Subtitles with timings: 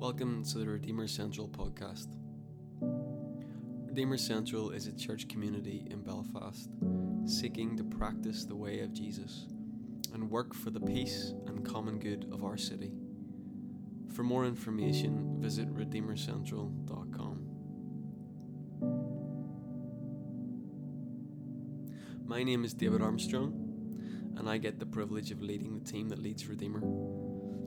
[0.00, 2.06] Welcome to the Redeemer Central podcast.
[3.86, 6.70] Redeemer Central is a church community in Belfast
[7.26, 9.44] seeking to practice the way of Jesus
[10.14, 12.92] and work for the peace and common good of our city.
[14.14, 17.46] For more information, visit redeemercentral.com.
[22.24, 26.22] My name is David Armstrong, and I get the privilege of leading the team that
[26.22, 26.80] leads Redeemer.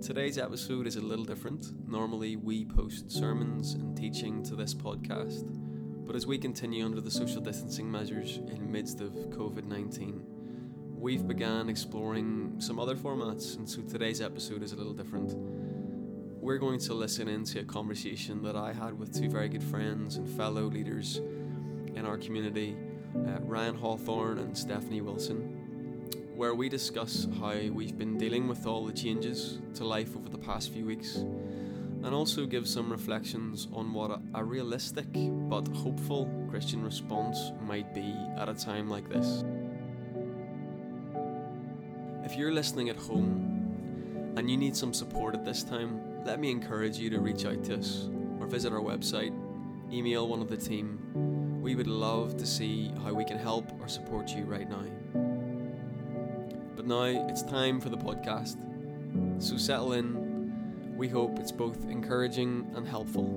[0.03, 1.71] Today's episode is a little different.
[1.88, 5.45] Normally, we post sermons and teaching to this podcast,
[6.05, 10.21] but as we continue under the social distancing measures in midst of COVID 19,
[10.94, 15.35] we've began exploring some other formats, and so today's episode is a little different.
[15.38, 20.17] We're going to listen into a conversation that I had with two very good friends
[20.17, 21.22] and fellow leaders
[21.95, 22.75] in our community,
[23.16, 25.52] uh, Ryan Hawthorne and Stephanie Wilson
[26.36, 30.38] where we discuss how we've been dealing with all the changes to life over the
[30.38, 36.28] past few weeks, and also give some reflections on what a, a realistic but hopeful
[36.50, 39.44] Christian response might be at a time like this.
[42.23, 46.50] If you're listening at home and you need some support at this time, let me
[46.50, 48.09] encourage you to reach out to us
[48.40, 49.34] or visit our website,
[49.92, 51.00] email one of the team.
[51.62, 54.84] We would love to see how we can help or support you right now.
[56.84, 58.58] But now it's time for the podcast.
[59.42, 60.98] So settle in.
[60.98, 63.30] We hope it's both encouraging and helpful.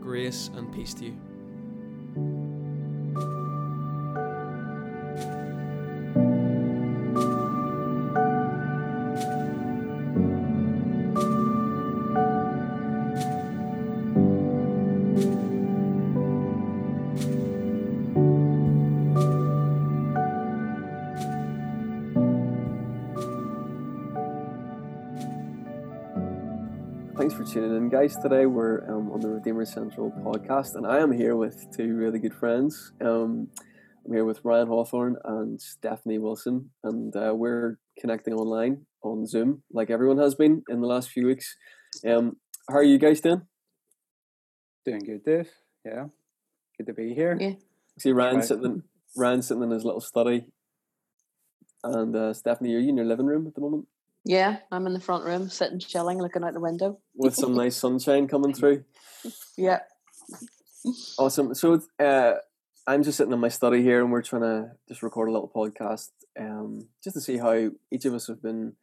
[0.00, 1.16] Grace and peace to you.
[28.04, 28.16] Guys.
[28.16, 32.18] Today we're um, on the Redeemer Central podcast, and I am here with two really
[32.18, 32.92] good friends.
[33.00, 33.48] Um,
[34.04, 39.62] I'm here with Ryan Hawthorne and Stephanie Wilson, and uh, we're connecting online on Zoom,
[39.72, 41.56] like everyone has been in the last few weeks.
[42.06, 42.36] Um,
[42.68, 43.40] how are you guys doing?
[44.84, 45.48] Doing good, Dave.
[45.86, 46.08] Yeah,
[46.76, 47.38] good to be here.
[47.40, 47.52] Yeah.
[47.98, 48.44] See Ryan Right.
[48.44, 48.82] sitting, in,
[49.16, 50.48] Ryan sitting in his little study,
[51.82, 53.86] and uh, Stephanie, are you in your living room at the moment
[54.24, 56.98] Yeah, I'm in the front room, sitting chilling, looking out the window.
[57.14, 58.84] with some nice sunshine coming through?
[59.56, 59.80] Yeah.
[61.18, 61.54] Awesome.
[61.54, 62.34] So uh,
[62.86, 65.50] I'm just sitting in my study here, and we're trying to just record a little
[65.54, 68.74] podcast, um, just to see how each of us have been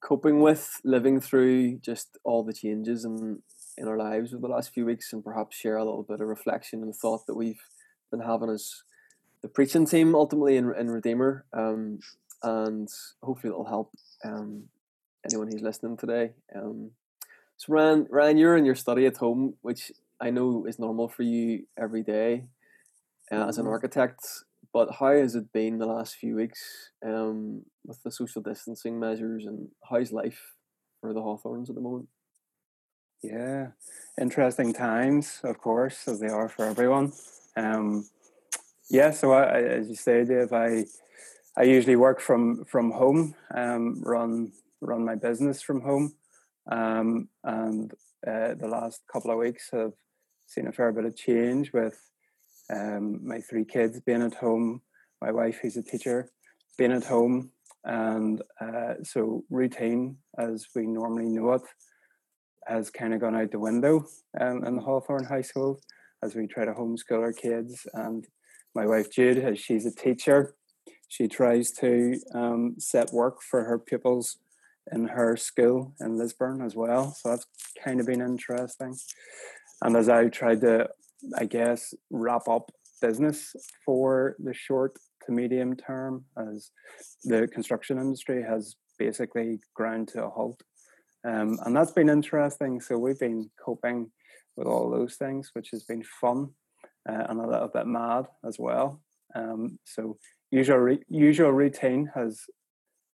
[0.00, 3.42] coping with living through just all the changes in
[3.76, 6.28] in our lives over the last few weeks, and perhaps share a little bit of
[6.28, 7.62] reflection and thought that we've
[8.12, 8.82] been having as
[9.42, 11.98] the preaching team ultimately in, in Redeemer, um,
[12.42, 12.88] and
[13.22, 13.92] hopefully it'll help
[14.24, 14.64] um,
[15.24, 16.32] anyone who's listening today.
[16.54, 16.90] Um,
[17.56, 21.22] so Ryan, Ryan, you're in your study at home, which I know is normal for
[21.22, 22.46] you every day
[23.32, 23.70] uh, as an Mhm.
[23.70, 24.20] architect.
[24.72, 29.46] But how has it been the last few weeks um, with the social distancing measures,
[29.46, 30.54] and how's life
[31.00, 32.08] for the Hawthornes at the moment?
[33.22, 33.68] Yeah,
[34.20, 37.12] interesting times, of course, as they are for everyone.
[37.56, 38.06] Um,
[38.90, 40.84] yeah, so I, as you say, Dave, I
[41.58, 44.52] I usually work from from home, um, run
[44.82, 46.14] run my business from home,
[46.70, 47.92] um, and
[48.26, 49.92] uh, the last couple of weeks have
[50.46, 51.98] seen a fair bit of change with
[52.70, 54.82] um, my three kids being at home,
[55.22, 56.28] my wife who's a teacher
[56.76, 57.50] being at home,
[57.84, 61.62] and uh, so routine as we normally know it
[62.66, 64.04] has kind of gone out the window
[64.40, 65.80] um, in the Hawthorne household
[66.22, 67.86] as we try to homeschool our kids.
[67.94, 68.26] And
[68.74, 70.54] my wife Jude, as she's a teacher,
[71.08, 74.38] she tries to um, set work for her pupils
[74.92, 77.12] in her school in Lisburn as well.
[77.12, 77.46] So that's
[77.84, 78.96] kind of been interesting.
[79.82, 80.88] And as I tried to,
[81.36, 86.70] I guess, wrap up business for the short to medium term, as
[87.24, 90.62] the construction industry has basically ground to a halt.
[91.26, 92.80] Um, and that's been interesting.
[92.80, 94.10] So we've been coping
[94.56, 96.50] with all those things, which has been fun
[97.08, 99.02] uh, and a little bit mad as well.
[99.34, 100.16] Um, so
[100.50, 102.42] usual re- usual routine has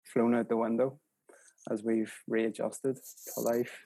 [0.03, 0.99] flown out the window
[1.69, 2.97] as we've readjusted
[3.35, 3.79] to life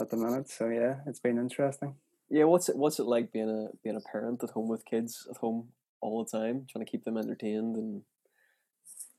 [0.00, 0.50] at the minute.
[0.50, 1.94] So yeah, it's been interesting.
[2.30, 5.26] Yeah, what's it what's it like being a being a parent at home with kids
[5.30, 5.68] at home
[6.00, 8.02] all the time, trying to keep them entertained and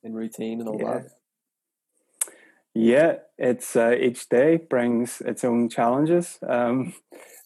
[0.03, 0.93] in routine and all Yeah.
[0.93, 1.11] that?
[2.75, 6.37] Yeah, it's uh, each day brings its own challenges.
[6.47, 6.93] Um,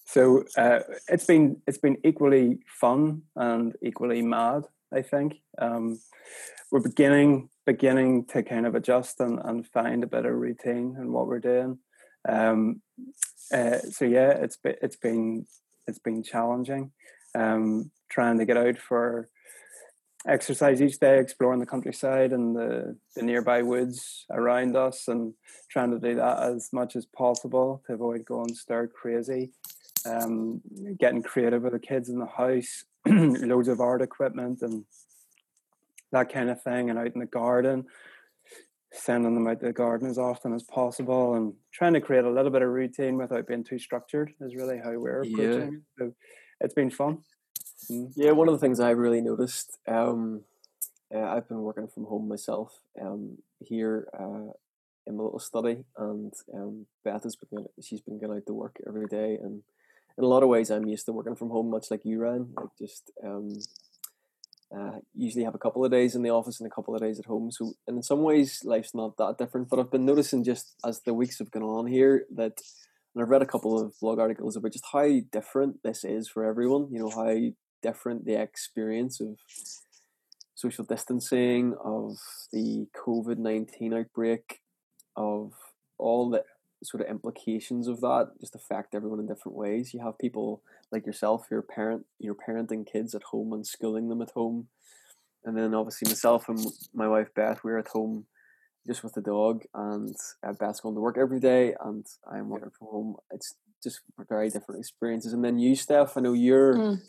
[0.05, 4.63] so uh, it's been it's been equally fun and equally mad.
[4.93, 5.99] I think um,
[6.71, 11.27] we're beginning beginning to kind of adjust and, and find a better routine in what
[11.27, 11.79] we're doing.
[12.27, 12.81] Um,
[13.53, 15.45] uh, so yeah, it's it's been
[15.87, 16.91] it's been challenging.
[17.35, 19.29] Um, trying to get out for
[20.27, 25.33] exercise each day, exploring the countryside and the, the nearby woods around us, and
[25.69, 29.51] trying to do that as much as possible to avoid going stir crazy.
[30.05, 30.61] Um,
[30.99, 32.83] getting creative with the kids in the house,
[33.47, 34.85] loads of art equipment and
[36.11, 37.85] that kind of thing, and out in the garden,
[38.91, 42.31] sending them out to the garden as often as possible, and trying to create a
[42.31, 45.81] little bit of routine without being too structured is really how we're approaching it.
[45.97, 46.13] So
[46.61, 47.19] it's been fun.
[47.91, 48.13] Mm.
[48.15, 50.43] Yeah, one of the things I've really noticed, um,
[51.13, 52.71] uh, I've been working from home myself
[53.01, 54.51] um, here uh,
[55.05, 58.77] in my little study, and um, Beth has been she's been going out to work
[58.87, 59.63] every day, and
[60.17, 62.53] in a lot of ways, I'm used to working from home, much like you, Ryan.
[62.55, 63.49] Like just um,
[64.75, 67.19] uh, usually have a couple of days in the office and a couple of days
[67.19, 67.51] at home.
[67.51, 69.69] So and in some ways, life's not that different.
[69.69, 72.59] But I've been noticing just as the weeks have gone on here that,
[73.13, 76.45] and I've read a couple of blog articles about just how different this is for
[76.45, 76.89] everyone.
[76.91, 77.35] You know how
[77.81, 79.37] different the experience of
[80.55, 82.17] social distancing, of
[82.51, 84.61] the COVID 19 outbreak,
[85.15, 85.53] of
[85.97, 86.43] all the
[86.83, 89.93] sort of implications of that just affect everyone in different ways.
[89.93, 94.21] You have people like yourself your parent, you're parenting kids at home and schooling them
[94.21, 94.67] at home.
[95.45, 96.59] And then obviously myself and
[96.93, 98.25] my wife Beth, we're at home
[98.85, 100.15] just with the dog and
[100.45, 103.15] uh, Beth's going to work every day and I'm working from home.
[103.31, 105.33] It's just very different experiences.
[105.33, 107.01] And then you, Steph, I know you're mm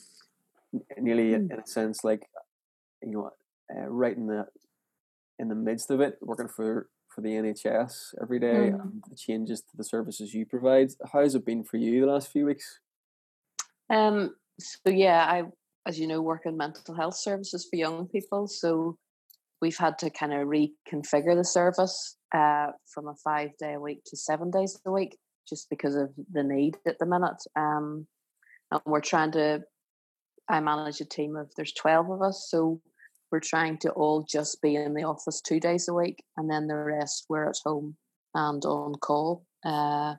[0.99, 1.51] nearly mm.
[1.51, 2.29] in a sense like
[3.03, 3.31] you know
[3.75, 4.47] uh, right in the
[5.39, 8.81] in the midst of it working for for the NHS every day mm.
[8.81, 12.13] and the changes to the services you provide how has it been for you the
[12.13, 12.81] last few weeks
[13.91, 15.45] um so yeah I
[15.87, 18.97] as you know work in mental health services for young people so
[19.61, 24.03] we've had to kind of reconfigure the service uh, from a five day a week
[24.07, 25.17] to seven days a week
[25.49, 28.07] just because of the need at the minute um,
[28.71, 29.63] and we're trying to
[30.49, 32.81] I manage a team of there's 12 of us, so
[33.35, 36.69] we're trying to all just be in the office two days a week, and then
[36.69, 37.97] the rest we're at home
[38.33, 39.45] and on call.
[39.65, 40.15] Uh,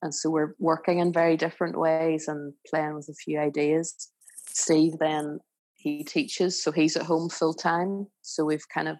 [0.00, 4.08] and so we're working in very different ways and playing with a few ideas.
[4.48, 5.40] Steve then
[5.74, 8.06] he teaches, so he's at home full time.
[8.22, 8.96] So we've kind of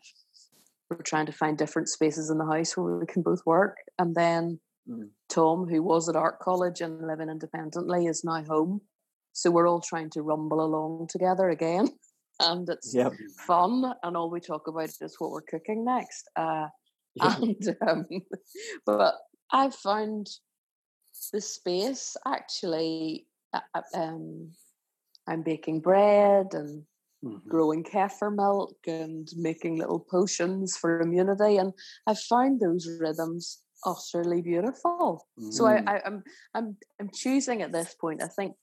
[0.90, 3.78] we're trying to find different spaces in the house where we can both work.
[3.98, 5.08] And then mm.
[5.30, 8.82] Tom, who was at art college and living independently, is now home.
[9.32, 11.88] So we're all trying to rumble along together again.
[12.40, 13.12] And it's yep.
[13.46, 16.28] fun, and all we talk about is what we're cooking next.
[16.36, 16.68] Uh,
[17.20, 18.06] And um,
[18.86, 19.14] but
[19.52, 20.28] I've found
[21.32, 23.26] the space actually.
[23.52, 24.50] Uh, uh, um,
[25.26, 26.84] I'm baking bread and
[27.24, 27.48] mm-hmm.
[27.48, 31.72] growing kefir milk and making little potions for immunity, and
[32.06, 35.26] I've found those rhythms utterly beautiful.
[35.40, 35.52] Mm.
[35.52, 35.88] So I, mm.
[35.88, 36.22] I, I'm
[36.54, 38.22] I'm I'm choosing at this point.
[38.22, 38.54] I think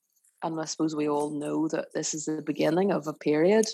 [0.43, 3.65] and I suppose we all know that this is the beginning of a period.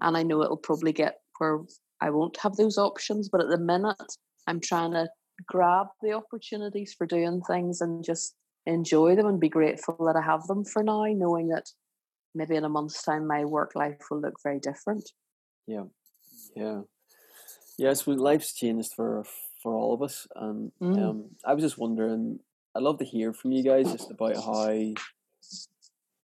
[0.00, 1.60] And I know it'll probably get where
[2.00, 3.28] I won't have those options.
[3.28, 4.12] But at the minute,
[4.46, 5.08] I'm trying to
[5.46, 8.34] grab the opportunities for doing things and just
[8.66, 11.66] enjoy them and be grateful that I have them for now, knowing that
[12.34, 15.10] maybe in a month's time my work life will look very different.
[15.66, 15.84] Yeah.
[16.54, 16.82] Yeah.
[17.78, 19.24] Yes, well, life's changed for
[19.62, 20.26] for all of us.
[20.36, 20.98] And mm.
[21.02, 22.38] um, I was just wondering,
[22.74, 24.70] I'd love to hear from you guys just about how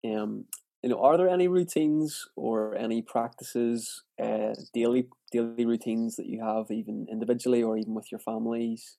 [0.04, 0.44] um,
[0.82, 6.42] you know, are there any routines or any practices, uh, daily daily routines that you
[6.42, 8.97] have, even individually or even with your families,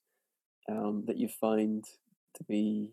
[0.69, 1.83] um, that you find
[2.35, 2.91] to be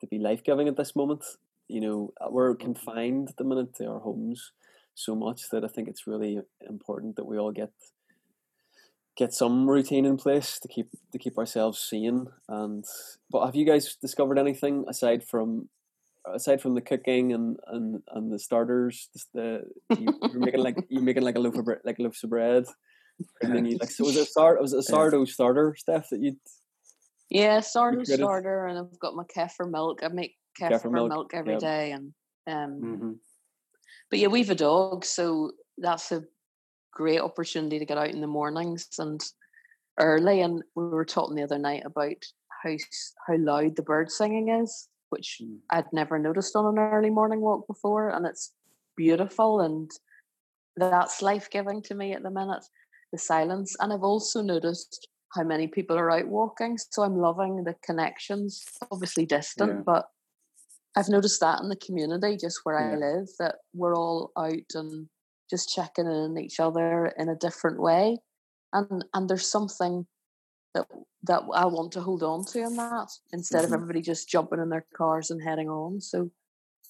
[0.00, 1.22] to be life giving at this moment?
[1.68, 2.64] You know, uh, we're mm-hmm.
[2.64, 4.52] confined at the minute to our homes
[4.94, 7.72] so much that I think it's really important that we all get
[9.14, 12.28] get some routine in place to keep to keep ourselves sane.
[12.48, 12.84] And
[13.30, 15.68] but have you guys discovered anything aside from
[16.26, 19.64] aside from the cooking and and, and the starters, the
[19.98, 22.64] you, are making like you're making like a loaf of bread, like loaves of bread.
[23.42, 26.20] And then you like so was it start was it a sourdough starter stuff that
[26.20, 26.36] you
[27.28, 30.00] Yeah, sourdough starter and I've got my kefir milk.
[30.02, 31.60] I make kefir, kefir milk, milk every yep.
[31.60, 32.12] day, and
[32.46, 33.12] um mm-hmm.
[34.10, 36.24] but yeah, we've a dog, so that's a
[36.92, 39.22] great opportunity to get out in the mornings and
[39.98, 42.16] early and we were talking the other night about
[42.62, 42.70] how
[43.26, 45.58] how loud the bird singing is which mm.
[45.70, 48.08] I'd never noticed on an early morning walk before.
[48.08, 48.52] And it's
[48.96, 49.90] beautiful and
[50.76, 52.64] that's life giving to me at the minute,
[53.12, 53.76] the silence.
[53.78, 56.78] And I've also noticed how many people are out walking.
[56.78, 59.82] So I'm loving the connections, obviously distant, yeah.
[59.84, 60.06] but
[60.96, 62.94] I've noticed that in the community just where yeah.
[62.94, 65.08] I live, that we're all out and
[65.50, 68.18] just checking in on each other in a different way.
[68.72, 70.06] And and there's something
[70.74, 70.86] that
[71.24, 73.66] that I want to hold on to in that instead mm-hmm.
[73.66, 76.00] of everybody just jumping in their cars and heading on.
[76.00, 76.30] So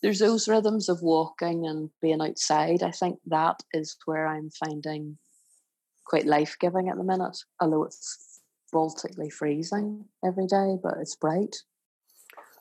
[0.03, 2.83] there's those rhythms of walking and being outside.
[2.83, 5.19] I think that is where I'm finding
[6.07, 8.33] quite life giving at the minute, although it's
[8.73, 11.57] Baltically freezing every day, but it's bright.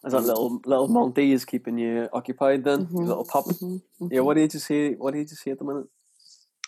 [0.03, 3.05] As that little little Monty is keeping you occupied then, mm-hmm.
[3.05, 3.45] little pup.
[3.45, 3.77] Mm-hmm.
[3.99, 4.25] Yeah, mm-hmm.
[4.25, 4.89] what age is he?
[4.89, 5.85] What age is he at the minute?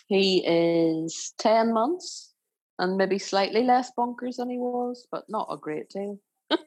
[0.06, 2.32] He is ten months
[2.78, 6.18] and maybe slightly less bonkers than he was, but not a great deal.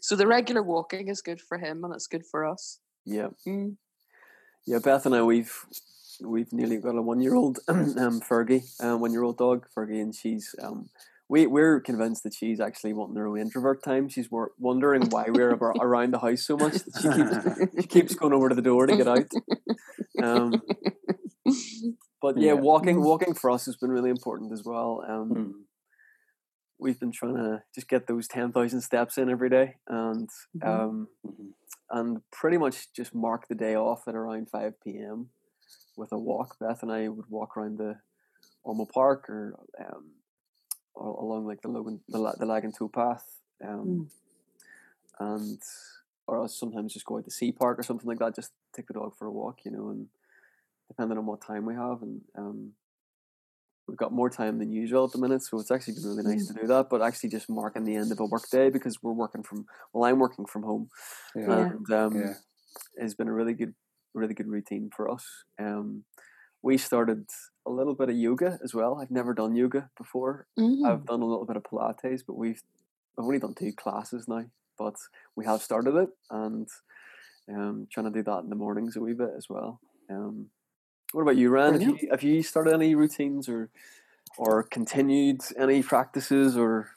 [0.00, 2.78] so the regular walking is good for him, and it's good for us.
[3.04, 3.76] Yeah, mm.
[4.66, 4.78] yeah.
[4.78, 5.54] Beth and I, we've
[6.22, 8.62] we've nearly got a one year old um, Fergie,
[8.98, 10.88] one year old dog Fergie, and she's um,
[11.30, 14.08] we we're convinced that she's actually wanting her own introvert time.
[14.08, 14.28] She's
[14.58, 16.74] wondering why we're around the house so much.
[16.74, 19.30] That she keeps she keeps going over to the door to get out.
[20.20, 20.60] Um,
[22.20, 25.04] but yeah, yeah, walking walking for us has been really important as well.
[25.06, 25.52] Um, mm.
[26.78, 30.68] We've been trying to just get those ten thousand steps in every day, and mm-hmm.
[30.68, 31.98] um, mm-hmm.
[31.98, 35.28] and pretty much just mark the day off at around five p.m.
[35.96, 36.56] with a walk.
[36.58, 37.96] Beth and I would walk around the
[38.64, 40.12] Ormeau Park or um,
[40.96, 43.24] along like the Logan the, the Lagan towpath,
[43.62, 44.08] um,
[45.20, 45.36] mm.
[45.38, 45.60] and
[46.26, 48.36] or sometimes just go out to Sea Park or something like that.
[48.36, 50.06] Just take the dog for a walk, you know, and
[50.90, 52.72] depending on what time we have, and um,
[53.86, 56.48] we've got more time than usual at the minute, so it's actually been really nice
[56.48, 56.88] to do that.
[56.90, 60.04] But actually, just marking the end of a work day because we're working from well,
[60.04, 60.88] I'm working from home,
[61.36, 61.70] yeah.
[61.70, 62.34] and um, yeah.
[62.96, 63.74] it's been a really good,
[64.14, 65.24] really good routine for us.
[65.60, 66.04] Um,
[66.60, 67.26] we started
[67.64, 68.98] a little bit of yoga as well.
[69.00, 70.48] I've never done yoga before.
[70.58, 70.86] Mm.
[70.86, 72.62] I've done a little bit of Pilates, but we've
[73.16, 74.46] I've only done two classes now.
[74.76, 74.96] But
[75.36, 76.66] we have started it and
[77.48, 79.80] um, trying to do that in the mornings a wee bit as well.
[80.10, 80.46] Um,
[81.12, 81.80] what about you, Ryan?
[81.80, 83.70] Have you, have you started any routines or
[84.38, 86.90] or continued any practices or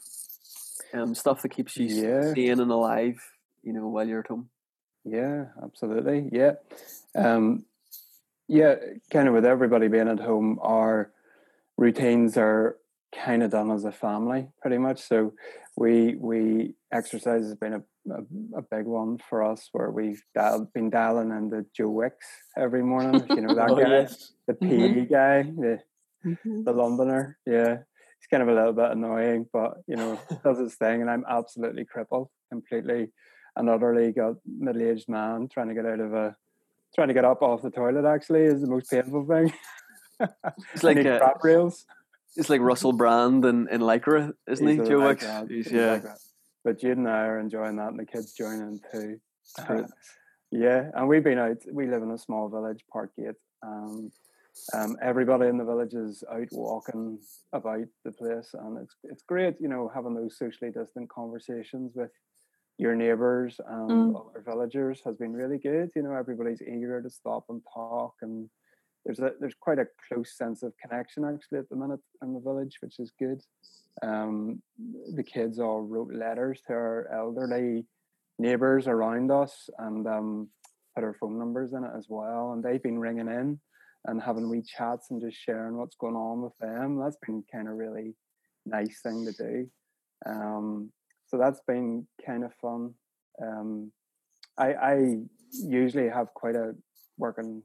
[0.93, 2.33] um, stuff that keeps you yeah.
[2.33, 3.17] sane and alive?
[3.63, 4.49] You know, while you're at home.
[5.05, 6.29] Yeah, absolutely.
[6.31, 6.53] Yeah.
[7.15, 7.65] Um,
[8.47, 8.75] yeah,
[9.11, 11.11] kind of with everybody being at home, our
[11.77, 12.77] routines are
[13.13, 15.01] kind of done as a family, pretty much.
[15.01, 15.33] So
[15.75, 20.71] we we exercise has been a, a, a big one for us, where we've dialed,
[20.73, 23.25] been dialing in the Joe Wicks every morning.
[23.29, 24.33] you know that oh, guy, yes.
[24.47, 25.13] the PE mm-hmm.
[25.13, 25.79] guy, the
[26.25, 26.63] mm-hmm.
[26.63, 27.37] the Londoner.
[27.45, 27.77] Yeah,
[28.19, 31.25] he's kind of a little bit annoying, but you know does his thing, and I'm
[31.29, 33.09] absolutely crippled, completely
[33.55, 36.35] and utterly got middle aged man trying to get out of a
[36.95, 39.53] trying to get up off the toilet actually is the most painful thing.
[40.73, 41.85] it's like a, crap rails.
[42.35, 44.89] It's like Russell Brand and in, in Lycra, isn't He's he?
[44.89, 45.91] Joe like yeah.
[45.93, 46.03] Like
[46.63, 49.19] but Jude and I are enjoying that, and the kids joining too.
[49.57, 49.83] Uh,
[50.51, 51.57] yeah, and we've been out.
[51.71, 53.35] We live in a small village, Parkgate.
[53.65, 54.11] Um,
[54.73, 57.19] um, everybody in the village is out walking
[57.53, 62.11] about the place, and it's it's great, you know, having those socially distant conversations with
[62.77, 64.15] your neighbors and mm.
[64.15, 65.89] other villagers has been really good.
[65.95, 68.49] You know, everybody's eager to stop and talk, and
[69.05, 72.39] there's a there's quite a close sense of connection actually at the minute in the
[72.39, 73.41] village, which is good.
[74.01, 74.61] Um,
[75.13, 77.85] the kids all wrote letters to our elderly
[78.39, 80.49] neighbors around us and um,
[80.95, 83.59] put our phone numbers in it as well, and they've been ringing in
[84.05, 86.99] and having wee chats and just sharing what's going on with them.
[86.99, 88.15] That's been kind of really
[88.65, 89.69] nice thing to do.
[90.25, 90.91] Um,
[91.27, 92.93] so that's been kind of fun.
[93.41, 93.91] Um,
[94.57, 95.15] I, I
[95.51, 96.73] usually have quite a
[97.17, 97.63] working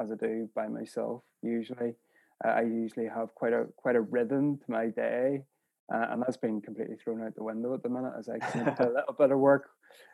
[0.00, 1.22] as I do by myself.
[1.42, 1.94] Usually,
[2.44, 5.42] I usually have quite a quite a rhythm to my day,
[5.92, 8.12] uh, and that's been completely thrown out the window at the minute.
[8.18, 9.70] As I can do a little bit of work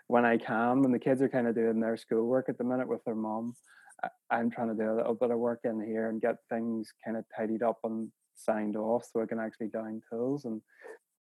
[0.06, 2.88] when I can, when the kids are kind of doing their schoolwork at the minute
[2.88, 3.54] with their mom.
[4.30, 7.18] I'm trying to do a little bit of work in here and get things kind
[7.18, 10.62] of tidied up and signed off so I can actually down tools and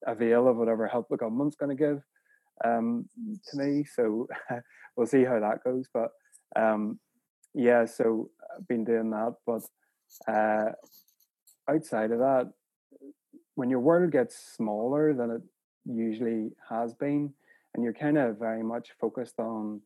[0.05, 2.01] avail of whatever help the government's going to give
[2.63, 3.09] um,
[3.49, 3.83] to me.
[3.83, 4.27] So
[4.95, 5.87] we'll see how that goes.
[5.93, 6.11] But
[6.55, 6.99] um,
[7.53, 9.33] yeah, so I've been doing that.
[9.45, 9.63] But
[10.27, 10.71] uh,
[11.69, 12.51] outside of that,
[13.55, 15.41] when your world gets smaller than it
[15.85, 17.33] usually has been,
[17.73, 19.81] and you're kind of very much focused on,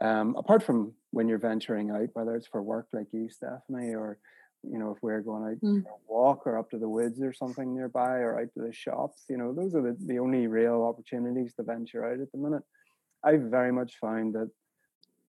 [0.00, 4.18] um, apart from when you're venturing out, whether it's for work like you, Stephanie, or
[4.62, 5.82] you know, if we're going out mm.
[5.82, 8.72] for a walk or up to the woods or something nearby or out to the
[8.72, 12.38] shops, you know, those are the, the only real opportunities to venture out at the
[12.38, 12.62] minute.
[13.24, 14.50] I've very much found that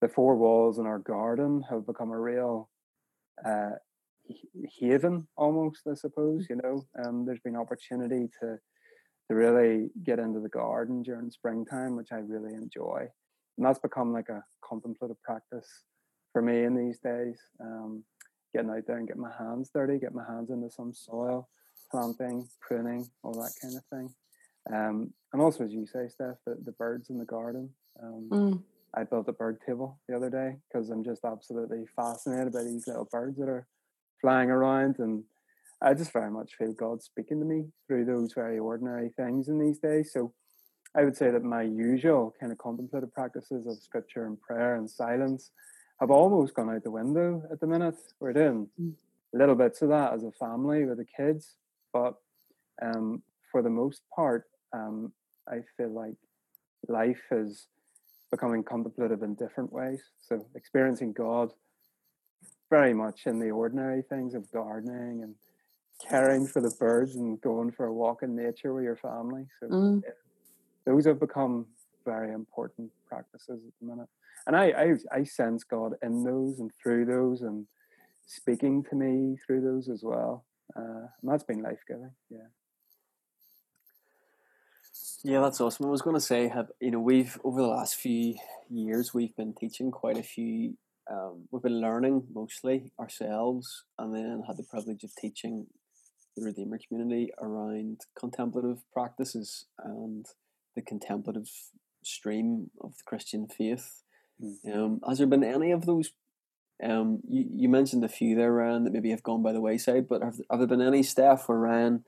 [0.00, 2.68] the four walls in our garden have become a real
[3.44, 3.70] uh,
[4.78, 6.84] haven almost, I suppose, you know.
[7.04, 8.58] Um, there's been opportunity to
[9.28, 13.06] to really get into the garden during springtime, which I really enjoy.
[13.56, 15.68] And that's become like a contemplative practice
[16.32, 17.38] for me in these days.
[17.60, 18.04] Um,
[18.52, 21.48] getting out there and getting my hands dirty, get my hands into some soil,
[21.90, 24.14] planting, pruning, all that kind of thing.
[24.72, 27.70] Um, and also, as you say, Steph, the, the birds in the garden.
[28.02, 28.62] Um, Mm.
[28.94, 32.86] I built a bird table the other day because I'm just absolutely fascinated by these
[32.86, 33.66] little birds that are
[34.22, 34.98] flying around.
[34.98, 35.24] And
[35.82, 39.58] I just very much feel God speaking to me through those very ordinary things in
[39.58, 40.12] these days.
[40.12, 40.32] So
[40.96, 44.88] I would say that my usual kind of contemplative practices of scripture and prayer and
[44.88, 45.50] silence
[46.00, 47.96] have almost gone out the window at the minute.
[48.20, 48.94] We're doing Mm.
[49.32, 51.56] little bits of that as a family with the kids,
[51.92, 52.14] but
[52.80, 55.12] um, for the most part, um,
[55.48, 56.16] I feel like
[56.88, 57.68] life is
[58.30, 60.02] becoming contemplative in different ways.
[60.20, 61.52] So experiencing God
[62.72, 65.34] very much in the ordinary things of gardening and
[66.08, 69.44] caring for the birds and going for a walk in nature with your family.
[69.60, 70.02] So Mm.
[70.86, 71.66] those have become
[72.06, 74.08] very important practices at the minute.
[74.46, 77.66] And I, I I sense God in those and through those and
[78.26, 80.46] speaking to me through those as well.
[80.74, 82.14] Uh, and that's been life giving.
[82.30, 82.48] Yeah.
[85.24, 85.86] Yeah, that's awesome.
[85.86, 88.36] I was going to say, have you know, we've over the last few
[88.70, 90.78] years we've been teaching quite a few.
[91.10, 95.66] Um, we've been learning mostly ourselves, and then had the privilege of teaching
[96.36, 100.26] the Redeemer community around contemplative practices and
[100.74, 101.50] the contemplative
[102.02, 104.02] stream of the Christian faith.
[104.42, 104.74] Mm.
[104.74, 106.12] Um, has there been any of those?
[106.82, 110.08] Um, you, you mentioned a few there, Ryan, that maybe have gone by the wayside,
[110.08, 112.04] but have, have there been any Steph or Ryan,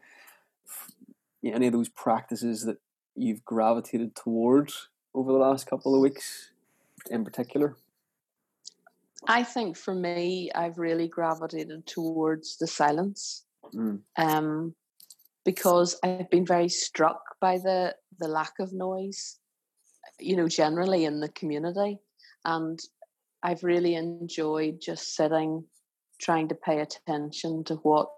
[1.44, 2.78] any of those practices that
[3.14, 6.50] you've gravitated towards over the last couple of weeks
[7.10, 7.76] in particular?
[9.26, 14.02] I think for me, I've really gravitated towards the silence Mm.
[14.16, 14.74] um,
[15.44, 19.38] because I've been very struck by the the lack of noise,
[20.20, 21.98] you know, generally in the community,
[22.44, 22.78] and
[23.42, 25.64] I've really enjoyed just sitting,
[26.20, 28.08] trying to pay attention to what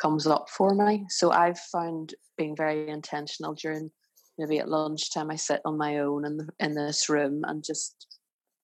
[0.00, 1.06] comes up for me.
[1.08, 3.90] So I've found being very intentional during
[4.38, 5.30] maybe at lunchtime.
[5.30, 8.19] I sit on my own in the, in this room and just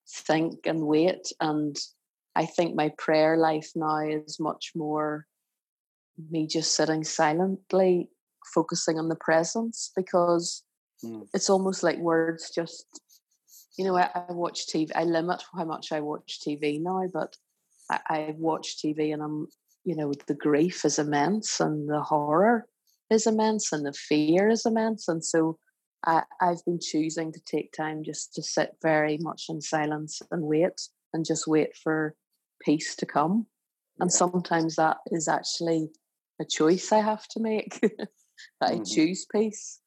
[0.08, 1.32] think and wait.
[1.40, 1.76] And
[2.34, 5.26] I think my prayer life now is much more
[6.30, 8.10] me just sitting silently,
[8.54, 10.62] focusing on the presence because
[11.04, 11.28] Mm.
[11.34, 12.86] it's almost like words just
[13.76, 17.36] you know I, I watch tv i limit how much i watch tv now but
[17.90, 19.48] I, I watch tv and i'm
[19.84, 22.66] you know the grief is immense and the horror
[23.10, 25.58] is immense and the fear is immense and so
[26.06, 30.42] I, i've been choosing to take time just to sit very much in silence and
[30.42, 32.14] wait and just wait for
[32.62, 33.46] peace to come
[34.00, 34.16] and Yeah.
[34.16, 35.90] sometimes that is actually
[36.40, 37.80] a choice i have to make
[38.60, 38.86] that i Mhm.
[38.94, 39.80] choose peace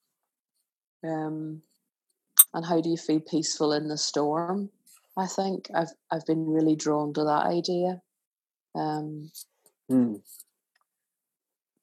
[1.03, 1.61] um,
[2.53, 4.69] and how do you feel peaceful in the storm?
[5.17, 8.01] I think I've I've been really drawn to that idea,
[8.75, 9.31] um,
[9.91, 10.21] Mm.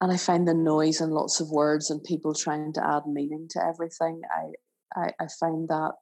[0.00, 3.48] And I find the noise and lots of words and people trying to add meaning
[3.50, 4.20] to everything.
[4.30, 4.52] I
[5.00, 5.94] I, I find that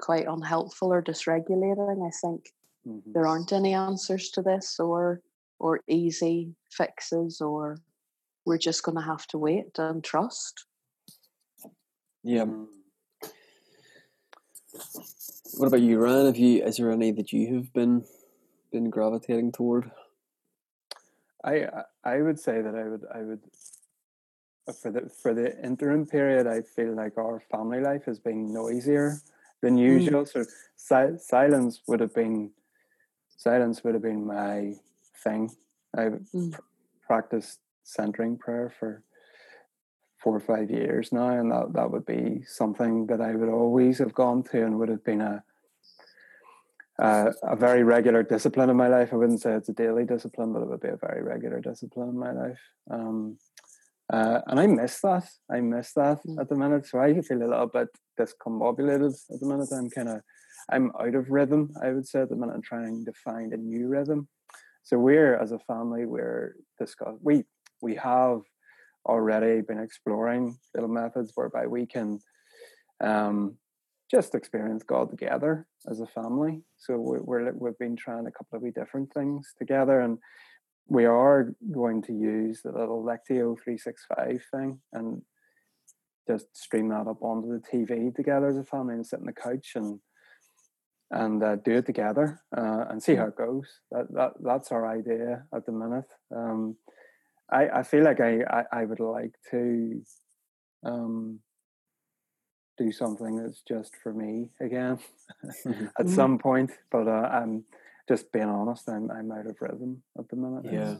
[0.00, 2.06] quite unhelpful or dysregulating.
[2.06, 2.52] I think
[2.86, 3.12] Mhm.
[3.12, 5.20] there aren't any answers to this or
[5.60, 7.78] or easy fixes or
[8.46, 10.64] we're just going to have to wait and trust.
[12.22, 12.46] Yeah.
[15.58, 16.26] What about you, Ryan?
[16.26, 18.04] Have you is there any that you have been
[18.72, 19.90] been gravitating toward?
[21.44, 23.40] I I- I would say that I would I would
[24.68, 28.52] uh, for the for the interim period I feel like our family life has been
[28.52, 29.20] noisier
[29.62, 30.24] than usual.
[30.26, 30.44] So
[30.76, 32.50] si- silence would have been
[33.36, 34.74] silence would have been my
[35.24, 35.50] thing.
[35.96, 36.52] I've Mm.
[36.52, 36.60] pr-
[37.06, 39.02] practiced centering prayer for
[40.22, 43.98] four or five years now, and that that would be something that I would always
[43.98, 45.44] have gone to and would have been a
[46.98, 49.12] uh, a very regular discipline in my life.
[49.12, 52.08] I wouldn't say it's a daily discipline, but it would be a very regular discipline
[52.08, 52.60] in my life.
[52.90, 53.38] Um,
[54.12, 55.28] uh, and I miss that.
[55.50, 56.40] I miss that Mm.
[56.40, 56.86] at the minute.
[56.86, 59.68] So I feel a little bit discombobulated at the minute.
[59.72, 60.22] I'm kind of,
[60.70, 61.72] I'm out of rhythm.
[61.82, 64.28] I would say at the minute, I'm trying to find a new rhythm.
[64.82, 67.44] So we're as a family, we're discuss we
[67.82, 68.40] we have
[69.04, 72.20] already been exploring little methods whereby we can
[73.00, 73.56] um,
[74.10, 76.62] just experience God together as a family.
[76.76, 80.18] So we're, we're we've been trying a couple of wee different things together, and
[80.86, 85.22] we are going to use the little Lectio three six five thing and
[86.26, 89.32] just stream that up onto the TV together as a family and sit on the
[89.32, 89.98] couch and
[91.10, 93.80] and uh, do it together uh, and see how it goes.
[93.90, 96.10] That, that that's our idea at the minute.
[96.34, 96.76] Um,
[97.50, 100.02] I I feel like I I, I would like to
[100.84, 101.40] um,
[102.78, 104.98] do something that's just for me again
[105.98, 106.08] at Mhm.
[106.14, 106.70] some point.
[106.90, 107.64] But uh, I'm
[108.08, 108.88] just being honest.
[108.88, 110.64] I'm I'm out of rhythm at the minute.
[110.64, 110.96] Yeah.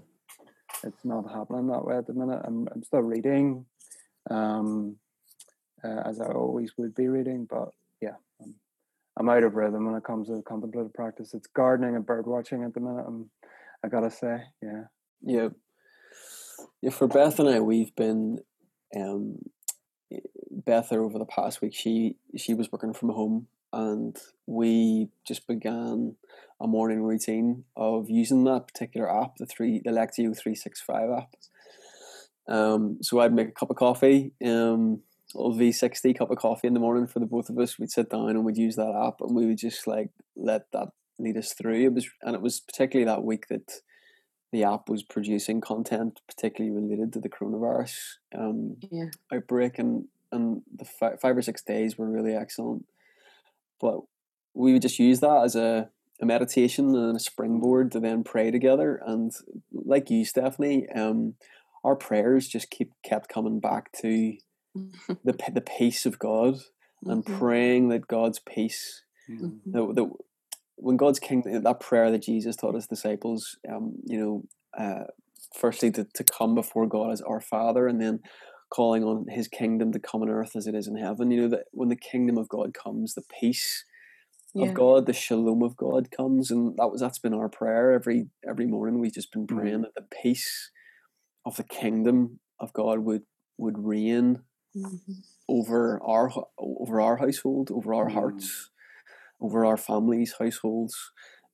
[0.84, 2.40] it's not happening that way at the minute.
[2.44, 3.64] I'm I'm still reading,
[4.30, 4.96] um,
[5.82, 8.54] uh, as I always would be reading, but yeah, I'm,
[9.16, 11.34] I'm out of rhythm when it comes to contemplative practice.
[11.34, 13.04] It's gardening and bird watching at the minute.
[13.06, 13.30] I'm,
[13.84, 14.84] I gotta say, yeah,
[15.22, 15.48] yeah,
[16.82, 16.90] yeah.
[16.90, 18.38] For Beth and I, we've been,
[18.96, 19.38] um,
[20.50, 21.74] Beth over the past week.
[21.74, 24.16] She she was working from home, and
[24.46, 26.16] we just began
[26.60, 31.10] a morning routine of using that particular app, the three the Lectio three six five
[31.10, 31.34] app.
[32.48, 35.02] Um, so I'd make a cup of coffee, um,
[35.34, 37.78] little V sixty cup of coffee in the morning for the both of us.
[37.78, 40.88] We'd sit down and we'd use that app, and we would just like let that
[41.18, 41.84] lead us through.
[41.84, 43.80] It was, and it was particularly that week that
[44.52, 47.94] the app was producing content particularly related to the coronavirus
[48.36, 49.10] um, yeah.
[49.32, 52.86] outbreak, and and the fi- five or six days were really excellent.
[53.80, 54.00] But
[54.54, 58.50] we would just use that as a a meditation and a springboard to then pray
[58.50, 59.00] together.
[59.06, 59.32] And
[59.72, 61.34] like you, Stephanie, um,
[61.84, 64.36] our prayers just keep kept coming back to
[64.74, 66.58] the the peace of God
[67.04, 67.38] and Mhm.
[67.38, 69.60] praying that God's peace, Mhm.
[69.66, 70.10] the, the
[70.78, 74.42] when God's kingdom, that prayer that Jesus taught his disciples, um, you know,
[74.78, 75.04] uh,
[75.54, 78.20] firstly to, to come before God as our Father, and then
[78.70, 81.30] calling on His kingdom to come on earth as it is in heaven.
[81.30, 83.84] You know that when the kingdom of God comes, the peace
[84.54, 84.64] Yeah.
[84.64, 88.28] of God, the shalom of God comes, and that was that's been our prayer every
[88.48, 89.00] every morning.
[89.00, 89.56] We've just been Mhm.
[89.56, 90.70] praying that the peace
[91.44, 93.22] of the kingdom of God would
[93.56, 94.42] would reign
[94.76, 95.24] Mhm.
[95.48, 98.14] over our over our household, over our Mm.
[98.14, 98.70] hearts,
[99.40, 100.96] over our families' households.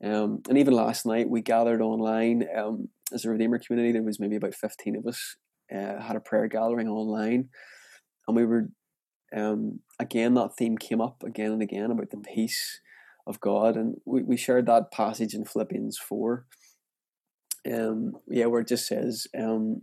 [0.03, 3.93] Um, and even last night we gathered online um, as a Redeemer community.
[3.93, 5.37] There was maybe about fifteen of us.
[5.75, 7.49] Uh, had a prayer gathering online,
[8.29, 8.69] and we were
[9.35, 12.81] um, again that theme came up again and again about the peace
[13.27, 16.45] of God, and we, we shared that passage in Philippians four.
[17.67, 19.83] Um, yeah, where it just says, um,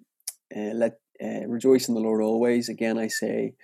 [0.55, 3.55] uh, "Let uh, rejoice in the Lord always." Again, I say,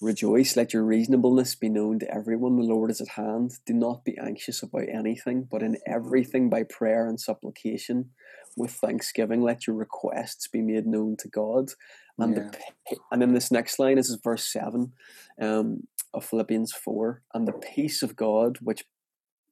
[0.00, 0.56] rejoice.
[0.56, 2.56] Let your reasonableness be known to everyone.
[2.56, 3.58] The Lord is at hand.
[3.64, 8.10] Do not be anxious about anything, but in everything by prayer and supplication,
[8.56, 11.72] with thanksgiving, let your requests be made known to God.
[12.18, 12.50] And Yeah.
[12.50, 14.92] the and then this next line this is verse seven
[15.40, 18.84] um, of Philippians four, and the peace of God, which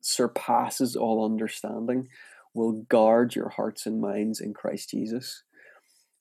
[0.01, 2.09] surpasses all understanding,
[2.55, 5.43] will guard your hearts and minds in Christ Jesus.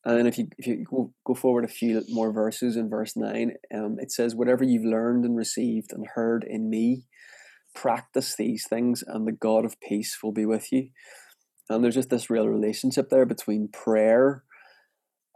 [0.03, 3.15] And then if you if you go, go forward a few more verses in verse
[3.15, 7.05] nine, um, it says, "Whatever you've learned and received and heard in me,
[7.75, 10.89] practice these things, and the God of peace will be with you."
[11.69, 14.43] And there's just this real relationship there between prayer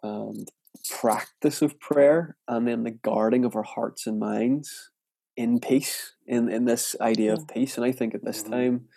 [0.04, 0.52] and
[0.90, 4.92] practice of prayer, and then the guarding of our hearts and minds
[5.38, 7.78] in peace, in in this idea of peace.
[7.78, 8.50] And I think at this Mhm.
[8.50, 8.88] time,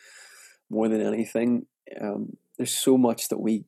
[0.71, 1.67] more than anything,
[2.01, 3.67] um, there's so much that we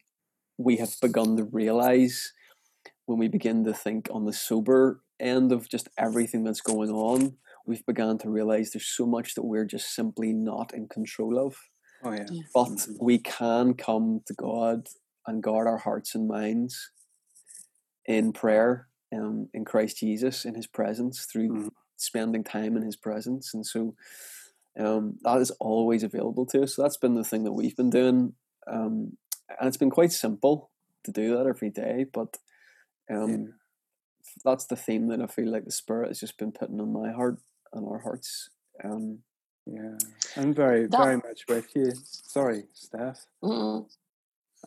[0.60, 2.32] we have begun to realize
[3.06, 7.34] when we begin to think on the sober end of just everything that's going on.
[7.66, 11.56] We've begun to realize there's so much that we're just simply not in control of.
[12.04, 12.26] Oh yeah.
[12.30, 12.42] Yeah.
[12.54, 12.96] But Mhm.
[13.00, 14.88] we can come to God
[15.26, 16.90] and guard our hearts and minds
[18.06, 21.70] in prayer, um, in Christ Jesus, in His presence, through Mhm.
[21.96, 23.54] spending time in His presence.
[23.54, 23.94] And so
[24.78, 26.76] um, that is always available to us.
[26.76, 28.34] So that's been the thing that we've been doing.
[28.68, 29.18] Um,
[29.58, 30.70] and it's been quite simple
[31.04, 32.38] to do that every day, but
[33.10, 33.46] um, Yeah.
[34.44, 37.10] that's the theme that I feel like the Spirit has just been putting on my
[37.12, 37.38] heart
[37.72, 38.50] and our hearts.
[38.84, 39.22] Um,
[39.66, 39.96] Yeah.
[40.36, 41.92] I'm very, That- very much with you.
[42.04, 43.26] Sorry, Steph.
[43.42, 43.88] Mm.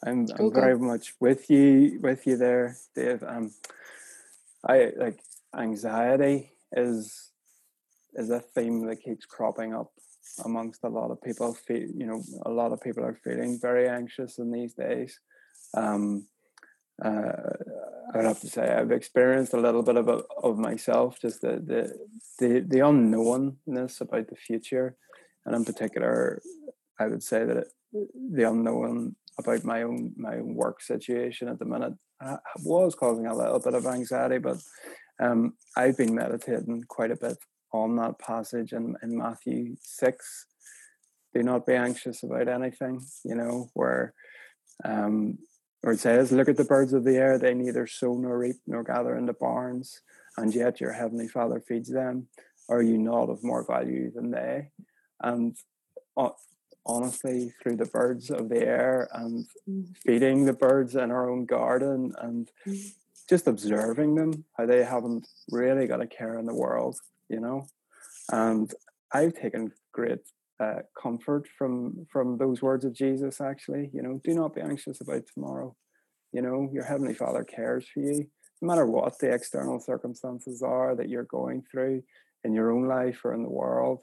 [0.03, 3.23] I'm I'm very much with you with you there, Dave.
[3.23, 3.53] Um,
[4.67, 5.19] I like
[5.55, 7.31] anxiety is
[8.13, 9.93] is a theme that keeps cropping up
[10.45, 11.53] amongst a lot of people.
[11.53, 15.19] Feel you know a lot of people are feeling very anxious in these days.
[15.75, 16.27] Um,
[17.03, 17.53] uh,
[18.13, 21.41] I would have to say I've experienced a little bit of it of myself, just
[21.41, 21.93] the the
[22.39, 24.95] the, the unknownness about the future,
[25.45, 26.41] and in particular,
[26.99, 31.59] I would say that it, the unknown about my own my own work situation at
[31.59, 34.57] the minute uh, was causing a little bit of anxiety, but
[35.19, 37.37] um, I've been meditating quite a bit
[37.73, 40.45] on that passage in, in Matthew six.
[41.33, 44.13] Do not be anxious about anything, you know, where
[44.85, 45.39] um,
[45.81, 48.57] where it says, Look at the birds of the air, they neither sow nor reap
[48.67, 50.01] nor gather into barns,
[50.37, 52.27] and yet your heavenly Father feeds them.
[52.69, 54.69] Are you not of more value than they?
[55.21, 55.57] And
[56.15, 56.29] uh,
[56.85, 59.95] honestly, through the birds of the air and Mm.
[60.05, 62.93] feeding the birds in our own garden and Mm.
[63.29, 67.67] just observing them, how they haven't really got a care in the world, you know.
[68.31, 68.73] And
[69.13, 70.19] I've taken great
[70.59, 73.41] uh, comfort from from those words of Jesus.
[73.41, 75.75] Actually, you know, do not be anxious about tomorrow.
[76.31, 78.25] You know, your Heavenly Father cares for you,
[78.61, 82.03] no matter what the external circumstances are that you're going through
[82.43, 84.01] in your own life or in the world.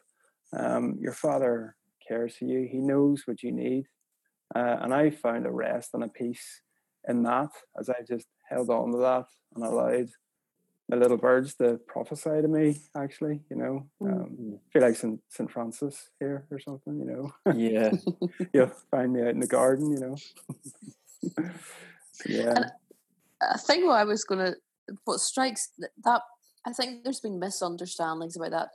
[0.56, 3.87] Um, your Father cares for you, He knows what you need.
[4.54, 6.62] Uh, and I found a rest and a peace
[7.09, 10.09] in that as I just held on to that and allowed
[10.90, 14.12] the little birds to prophesy to me actually you know mm.
[14.12, 17.33] um, feel like st st francis here or something you know?
[17.55, 17.92] Yeah.
[18.53, 20.16] You'll find me out in the garden you know?
[22.26, 22.53] Yeah.
[22.55, 22.66] And
[23.40, 24.55] i think what i was gonna
[25.05, 25.70] what strikes
[26.05, 26.20] that
[26.66, 28.68] i think there's been misunderstandings about that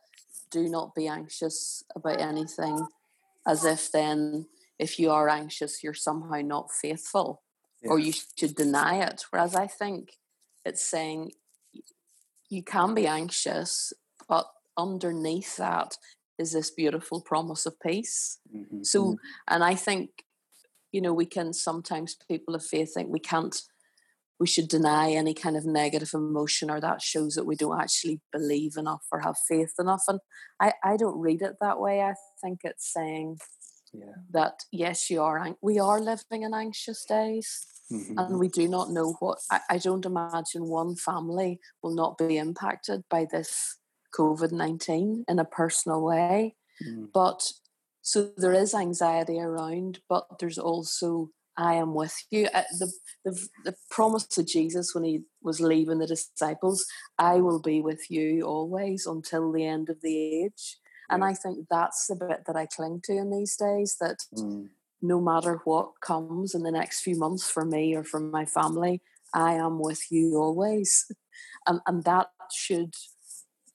[0.50, 2.88] do not be anxious about anything
[3.46, 4.48] as if then
[4.80, 7.44] if you are anxious you're somehow not faithful
[7.84, 9.26] or you should deny it.
[9.30, 10.14] Whereas i think
[10.66, 11.32] it's saying
[12.50, 13.94] you can be anxious,
[14.28, 14.46] but
[14.78, 15.98] underneath that
[16.38, 18.40] is this beautiful promise of peace.
[18.56, 18.84] Mm-hmm.
[18.84, 19.14] So, mm-hmm.
[19.48, 20.10] and I think,
[20.92, 23.56] you know, we can sometimes, people of faith think we can't,
[24.40, 28.20] we should deny any kind of negative emotion or that shows that we don't actually
[28.34, 30.04] believe enough or have faith enough.
[30.08, 30.20] And
[30.60, 32.02] I, I don't read it that way.
[32.02, 33.38] I think it's saying
[34.00, 34.14] yeah.
[34.32, 38.18] that, yes, you are, we are living in anxious days Mm-hmm.
[38.18, 42.38] And we do not know what, I, I don't imagine one family will not be
[42.38, 43.78] impacted by this
[44.18, 46.56] COVID 19 in a personal way.
[46.86, 47.10] Mm.
[47.14, 47.52] But
[48.02, 52.50] so there is anxiety around, but there's also I am with you.
[52.54, 52.92] Uh, the,
[53.24, 56.86] the the promise to Jesus when he was leaving the disciples,
[57.18, 60.78] I will be with you always until the end of the age.
[61.10, 63.98] And I think that's the bit that I cling to in these days.
[64.00, 64.70] That mm
[65.02, 69.02] no matter what comes in the next few months for me or for my family,
[69.34, 71.06] I am with you always.
[71.68, 72.94] And, and that should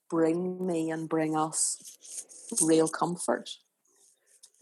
[0.09, 1.77] bring me and bring us
[2.59, 3.51] real comfort.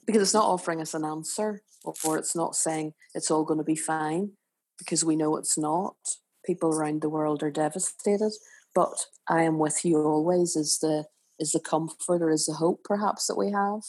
[0.06, 1.62] Because it's not offering us an answer
[2.04, 4.32] or it's not saying it's all going to be fine
[4.80, 5.96] because we know it's not.
[6.44, 8.34] People around the world are devastated,
[8.76, 11.06] but I am with you always is the
[11.40, 13.82] is the comfort or is the hope perhaps that we have.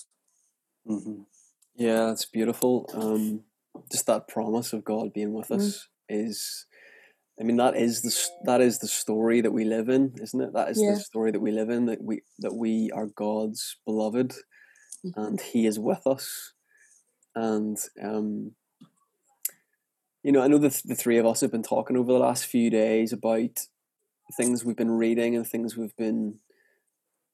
[0.88, 1.22] Mm-hmm.
[1.76, 2.88] Yeah, it's beautiful.
[2.94, 3.42] Um,
[3.90, 6.26] just that promise of God being with us mm.
[6.26, 6.66] is,
[7.40, 10.52] I mean, that is the that is the story that we live in, isn't it?
[10.52, 10.92] That is yeah.
[10.92, 11.86] the story that we live in.
[11.86, 14.34] That we that we are God's beloved,
[15.04, 15.20] mm-hmm.
[15.20, 16.52] and He is with us.
[17.34, 18.52] And um,
[20.22, 22.44] you know, I know the the three of us have been talking over the last
[22.44, 23.66] few days about
[24.36, 26.38] things we've been reading and things we've been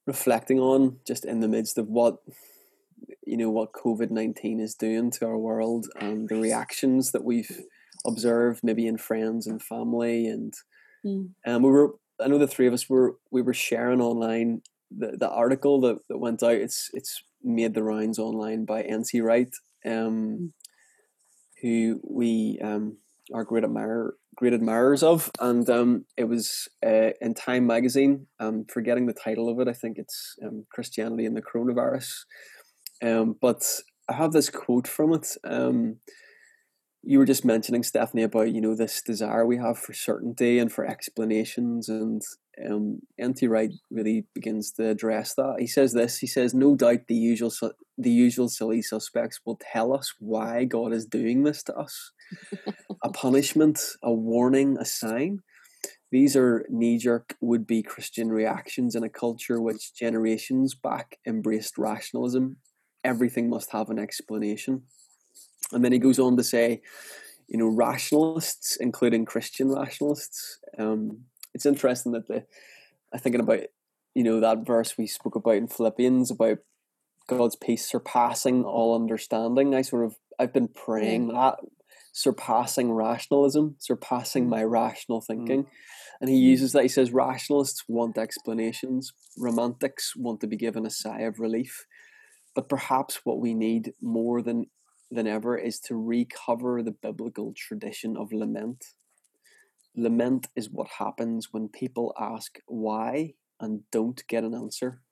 [0.06, 2.18] reflecting on, just in the midst of what
[3.26, 7.60] you know what COVID nineteen is doing to our world and the reactions that we've
[8.06, 10.54] observed, maybe in friends and family, and
[11.04, 11.28] mm.
[11.46, 11.94] um, we were.
[12.18, 15.98] I know the three of us were we were sharing online the, the article that,
[16.08, 16.52] that went out.
[16.52, 19.20] It's it's made the rounds online by N.T.
[19.20, 20.50] Wright, um, mm.
[21.62, 22.98] who we um,
[23.34, 28.26] are great admirer great admirers of, and um, it was uh, in Time magazine.
[28.38, 29.68] I'm forgetting the title of it.
[29.68, 32.10] I think it's um, Christianity and the Coronavirus.
[33.02, 33.64] Um, but
[34.08, 35.28] I have this quote from it.
[35.42, 35.96] Um,
[37.02, 40.70] you were just mentioning Stephanie about you know this desire we have for certainty and
[40.70, 42.20] for explanations, and
[42.68, 43.46] um, N.T.
[43.46, 45.56] Wright really begins to address that.
[45.58, 46.18] He says this.
[46.18, 47.52] He says, "No doubt the usual
[47.96, 52.12] the usual silly suspects will tell us why God is doing this to us:
[53.02, 55.42] a punishment, a warning, a sign."
[56.12, 61.76] These are knee jerk would be Christian reactions in a culture which generations back embraced
[61.76, 62.58] rationalism
[63.06, 64.82] everything must have an explanation.
[65.72, 66.82] And then he goes on to say,
[67.48, 70.58] you know, rationalists, including Christian rationalists.
[70.76, 71.20] Um,
[71.54, 72.44] it's interesting that the
[73.12, 73.60] I'm thinking about,
[74.14, 76.58] you know, that verse we spoke about in Philippians about
[77.28, 79.74] God's peace surpassing all understanding.
[79.74, 81.56] I sort of I've been praying that
[82.16, 85.64] surpassing rationalism, surpassing my rational thinking.
[85.64, 85.68] Mm.
[86.22, 86.82] And he uses that.
[86.82, 91.84] He says rationalists want explanations, romantics want to be given a sigh of relief.
[92.54, 94.64] But perhaps what we need more than
[95.10, 98.82] than ever is to recover the biblical tradition of lament.
[99.94, 105.02] Lament is what happens when people ask why and don't get an answer.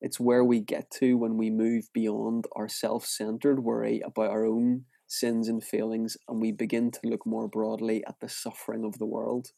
[0.00, 4.46] It's where we get to when we move beyond our self centered worry about our
[4.46, 4.84] own
[5.18, 9.06] sins and failings and we begin to look more broadly at the suffering of the
[9.06, 9.48] world.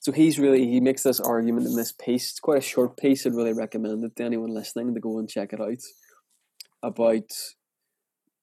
[0.00, 2.30] So he's really, he makes this argument in this piece.
[2.30, 3.26] It's quite a short piece.
[3.26, 5.82] I'd really recommend it to anyone listening to go and check it out
[6.82, 7.30] about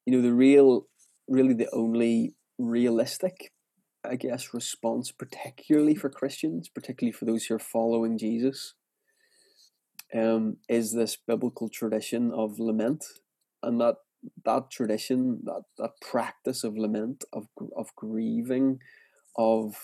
[0.05, 0.87] you know the real
[1.27, 3.51] really the only realistic
[4.03, 8.73] i guess response particularly for christians particularly for those who are following jesus
[10.15, 13.03] um, is this biblical tradition of lament
[13.61, 13.95] and that
[14.45, 18.79] that tradition that that practice of lament of of grieving
[19.37, 19.75] of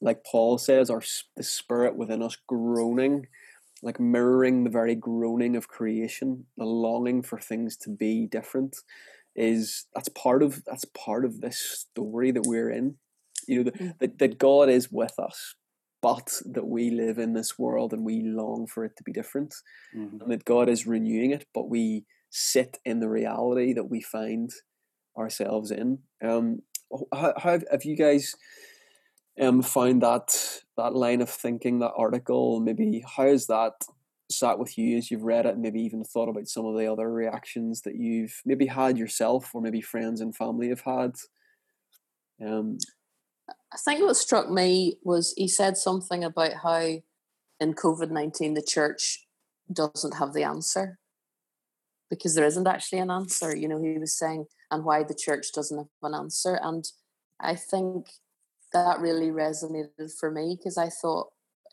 [0.00, 1.02] like Paul says, our
[1.36, 3.26] the spirit within us groaning,
[3.82, 8.76] like mirroring the very groaning of creation, the longing for things to be different,
[9.34, 12.96] is that's part of that's part of this story that we're in.
[13.46, 13.98] You know, mm.
[13.98, 15.54] that that God is with us,
[16.02, 19.54] but that we live in this world and we long for it to be different,
[19.96, 20.20] mm-hmm.
[20.20, 22.04] and that God is renewing it, but we
[22.38, 24.50] sit in the reality that we find
[25.16, 25.98] ourselves in.
[26.22, 26.60] Um,
[27.12, 28.36] how, how have you guys?
[29.40, 33.72] um, found that that line of thinking, that article, maybe how has that
[34.30, 37.12] sat with you as you've read it maybe even thought about some of the other
[37.12, 41.12] reactions that you've maybe had yourself or maybe friends and family have had?
[42.44, 42.78] Um,
[43.72, 46.98] I think what struck me was he said something about how
[47.60, 49.26] in COVID 19 the church
[49.72, 50.98] doesn't have the answer
[52.10, 53.54] because there isn't actually an answer.
[53.54, 56.58] You know, he was saying, and why the church doesn't have an answer.
[56.62, 56.84] And
[57.40, 58.08] I think
[58.72, 61.28] that really resonated for me because I thought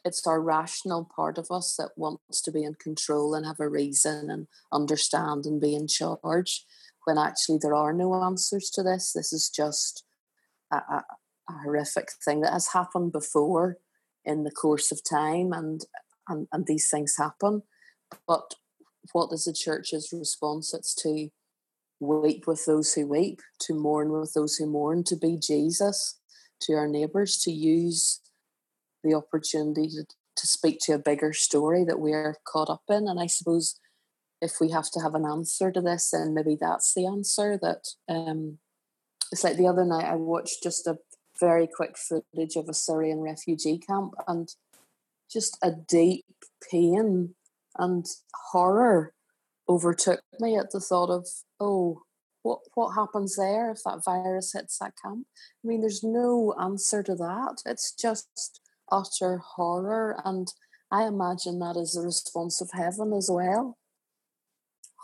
[0.05, 3.69] it's our rational part of us that wants to be in control and have a
[3.69, 6.65] reason and understand and be in charge
[7.05, 9.13] when actually there are no answers to this.
[9.13, 10.03] This is just
[10.71, 11.03] a, a,
[11.49, 13.77] a horrific thing that has happened before
[14.25, 15.81] in the course of time and,
[16.27, 17.63] and, and these things happen.
[18.27, 18.55] But
[19.11, 20.73] what is the church's response?
[20.73, 21.29] It's to
[21.99, 26.19] weep with those who weep, to mourn with those who mourn, to be Jesus
[26.61, 28.21] to our neighbours to use
[29.03, 33.07] the opportunity to, to speak to a bigger story that we're caught up in.
[33.07, 33.79] And I suppose
[34.41, 37.59] if we have to have an answer to this, then maybe that's the answer.
[37.61, 38.59] That um,
[39.31, 40.97] it's like the other night I watched just a
[41.39, 44.49] very quick footage of a Syrian refugee camp and
[45.31, 46.25] just a deep
[46.69, 47.35] pain
[47.77, 48.05] and
[48.51, 49.13] horror
[49.67, 51.27] overtook me at the thought of,
[51.59, 52.01] oh,
[52.43, 55.25] what what happens there if that virus hits that camp?
[55.63, 57.63] I mean, there's no answer to that.
[57.65, 60.47] It's just utter horror, and
[60.91, 63.77] I imagine that is the response of heaven as well.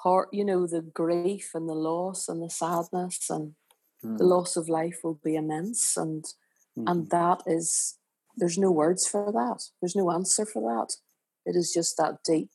[0.04, 3.56] Heart, you know, the grief and the loss and the sadness and
[4.06, 4.18] mm.
[4.18, 6.26] the loss of life will be immense, and
[6.78, 6.84] mm.
[6.88, 7.10] and mm-hmm.
[7.10, 7.98] that is
[8.38, 9.64] there's no words for that.
[9.82, 10.96] There's no answer for that.
[11.46, 12.52] It is just that deep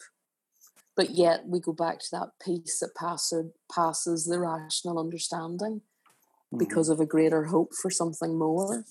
[0.96, 6.58] but yet we go back to that peace that passes passes the rational understanding mm-hmm.
[6.58, 8.84] because of a greater hope for something more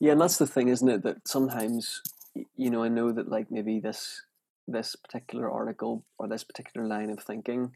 [0.00, 2.02] yeah and that's the thing isn't it that sometimes
[2.56, 4.22] you know i know that like maybe this
[4.68, 7.72] this particular article or this particular line of thinking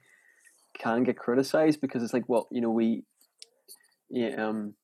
[0.78, 3.02] can get criticized because it's like well you know we
[4.10, 4.74] yeah um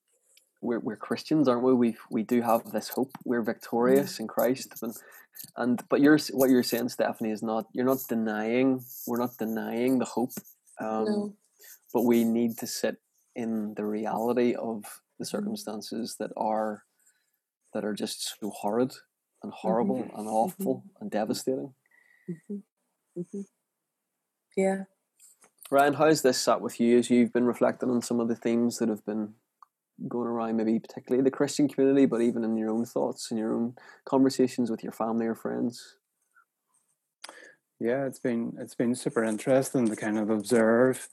[0.63, 4.73] we're, we're christians aren't we we we do have this hope we're victorious in christ
[4.83, 4.95] and
[5.57, 9.99] and but you're what you're saying, Stephanie, is not you're not denying we're not denying
[9.99, 10.33] the hope,
[10.81, 11.35] um, no.
[11.93, 12.97] but we need to sit
[13.35, 14.85] in the reality of
[15.19, 16.85] the circumstances that are
[17.75, 18.93] that are just so horrid
[19.43, 20.19] and horrible mm-hmm.
[20.19, 21.03] and awful mm-hmm.
[21.03, 21.75] and devastating.
[22.31, 23.21] Mm-hmm.
[23.21, 23.41] mm-hmm.
[24.57, 24.85] Yeah.
[25.71, 28.77] Ryan, how's this sat with you as you've been reflecting on some of the themes
[28.79, 29.33] that have been
[30.09, 33.55] going around maybe particularly the Christian community, but even in your own thoughts and your
[33.55, 33.75] own
[34.05, 35.97] conversations with your family or friends?
[37.81, 41.09] Yeah, it's been it's been super interesting to kind of observe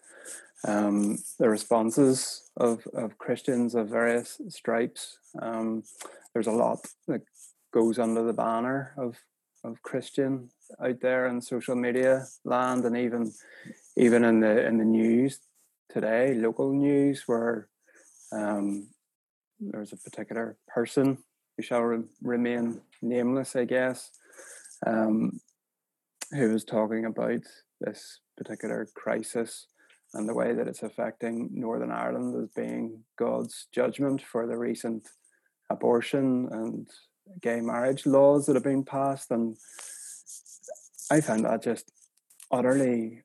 [0.68, 5.18] um, the responses of, of Christians of various stripes.
[5.42, 5.84] Um,
[6.34, 7.22] there's a lot that
[7.74, 9.16] goes under the banner of
[9.64, 10.50] of Christian
[10.82, 13.34] out there in social media land and even
[13.98, 15.40] even in the in the news
[15.90, 17.68] today, local news where
[18.32, 18.88] um,
[19.60, 21.18] there's a particular person
[21.58, 24.12] who shall re- remain nameless, I guess,
[24.86, 25.40] um,
[26.32, 27.42] who was talking about
[27.82, 29.68] this particular crisis
[30.14, 35.08] and the way that it's affecting Northern Ireland as being God's judgment for the recent
[35.70, 36.90] abortion and
[37.42, 39.30] gay marriage laws that have been passed.
[39.32, 39.56] And
[41.12, 41.92] I found that just
[42.52, 43.24] utterly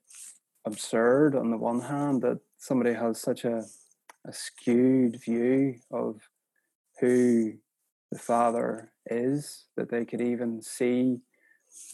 [0.67, 3.65] absurd on the one hand that somebody has such a
[4.27, 6.21] a skewed view of
[7.01, 7.53] who
[8.11, 11.19] the father is that they could even see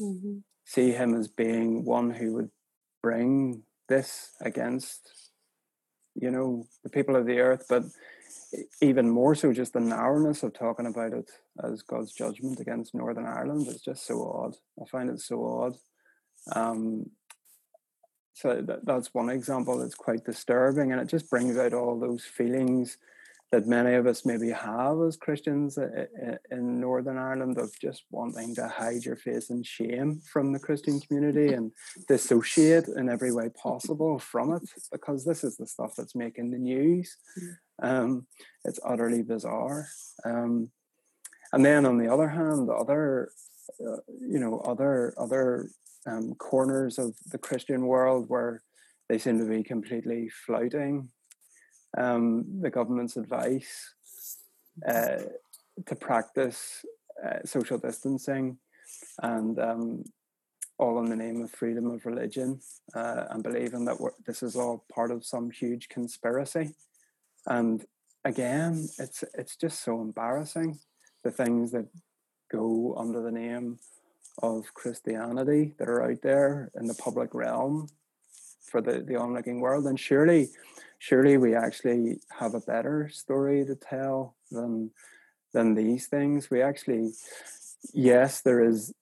[0.01, 0.39] mm-hmm.
[0.65, 2.51] see him as being one who would
[3.03, 5.31] bring this against
[6.15, 7.67] you know the people of the earth.
[7.69, 7.85] But
[8.81, 11.31] even more so just the narrowness of talking about it
[11.63, 14.55] as god's judgment against northern ireland is just so odd.
[14.81, 15.77] I find it so odd.
[16.57, 17.11] Um,
[18.35, 22.25] so that, that's one example that's quite disturbing, and it just brings out all those
[22.25, 22.97] feelings
[23.53, 28.69] that many of us maybe have as Christians in Northern Ireland of just wanting to
[28.69, 31.73] hide your face in shame from the Christian community and
[32.07, 34.63] dissociate in every way possible from it
[34.93, 37.17] because this is the stuff that's making the news.
[37.37, 37.57] Mm.
[37.83, 38.27] Um,
[38.65, 39.89] it's utterly bizarre.
[40.25, 40.71] Um,
[41.53, 43.31] and then on the other hand, the other,
[43.85, 45.71] uh, you know, other other
[46.07, 48.63] um, corners of the Christian world where
[49.09, 51.09] they seem to be completely flouting
[51.99, 53.95] um, the government's advice
[54.87, 55.23] uh,
[55.87, 56.85] to practice
[57.25, 58.57] uh, social distancing
[59.23, 60.05] and um,
[60.79, 62.61] all in the name of freedom of religion
[62.95, 66.75] uh, and believing that this is all part of some huge conspiracy.
[67.47, 67.85] And
[68.25, 70.79] again, it's it's just so embarrassing
[71.23, 71.87] the things that
[72.51, 73.79] go under the name
[74.39, 77.89] of Christianity that are out there in the public realm
[78.63, 79.87] for the, the onlooking world.
[79.87, 80.49] And surely,
[80.99, 84.91] surely we actually have a better story to tell than
[85.53, 86.49] than these things.
[86.51, 87.11] We actually,
[87.93, 88.95] yes, there is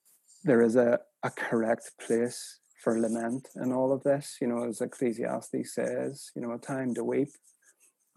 [0.44, 4.38] there is a, a correct place for lament in all of this.
[4.40, 7.30] You know, as Ecclesiastes says, you know, a time to weep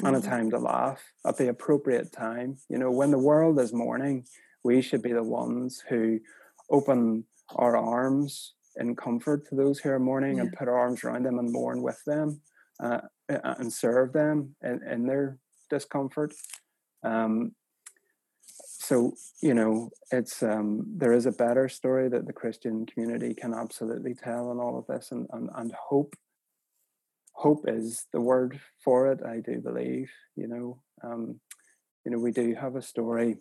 [0.04, 0.30] and a mm-hmm.
[0.30, 2.58] time to laugh at the appropriate time.
[2.70, 4.26] You know, when the world is mourning,
[4.64, 6.20] we should be the ones who
[6.72, 10.44] open our arms in comfort to those who are mourning yeah.
[10.44, 12.42] and put our arms around them and mourn with them
[12.82, 15.38] uh, and serve them in, in their
[15.70, 16.34] discomfort.
[17.04, 17.54] Um,
[18.44, 23.54] so you know, it's um, there is a better story that the Christian community can
[23.54, 26.16] absolutely tell in all of this, and and, and hope.
[27.34, 29.20] Hope is the word for it.
[29.26, 30.12] I do believe.
[30.36, 31.40] You know, um,
[32.06, 33.38] you know, we do have a story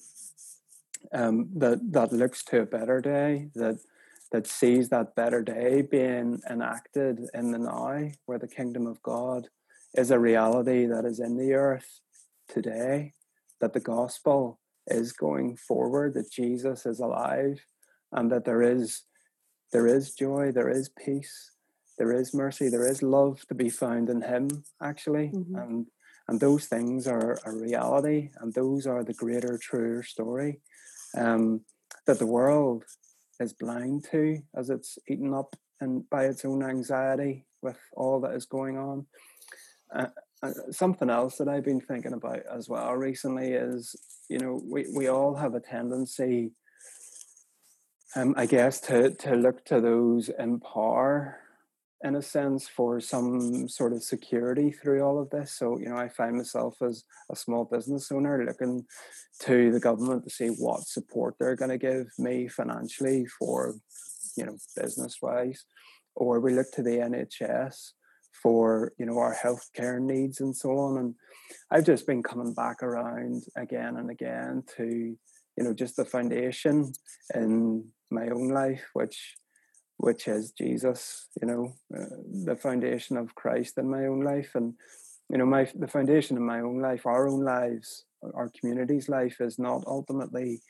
[1.12, 3.78] um, that that looks to a better day that
[4.32, 9.48] that sees that better day being enacted in the now, where the kingdom of God
[9.94, 12.00] is a reality that is in the earth
[12.48, 13.14] today,
[13.60, 17.60] that the gospel is going forward, that Jesus is alive,
[18.12, 19.02] and that there is
[19.72, 21.52] there is joy, there is peace,
[21.98, 24.48] there is mercy, there is love to be found in Him,
[24.82, 25.56] actually, mm-hmm.
[25.56, 25.86] and
[26.28, 30.60] and those things are a reality, and those are the greater, truer story
[31.16, 31.62] um,
[32.06, 32.84] that the world
[33.38, 38.34] is blind to as it's eaten up and by its own anxiety with all that
[38.34, 39.06] is going on.
[39.94, 40.06] Uh,
[40.42, 43.94] uh, something else that I've been thinking about as well recently is,
[44.28, 46.52] you know, we, we all have a tendency,
[48.16, 51.40] um, I guess, to to look to those in power
[52.02, 55.52] in a sense for some sort of security through all of this.
[55.52, 58.86] So, you know, I find myself as a small business owner looking
[59.40, 63.74] to the government to see what support they're going to give me financially for,
[64.36, 65.64] you know, business wise.
[66.14, 67.90] Or we look to the NHS
[68.42, 70.96] for, you know, our healthcare needs and so on.
[70.96, 71.14] And
[71.70, 76.92] I've just been coming back around again and again to, you know, just the foundation
[77.34, 79.36] in my own life, which
[80.00, 84.52] which is Jesus, you know, uh, the foundation of Christ in my own life.
[84.54, 84.74] And,
[85.28, 89.40] you know, my the foundation of my own life, our own lives, our community's life
[89.40, 90.62] is not ultimately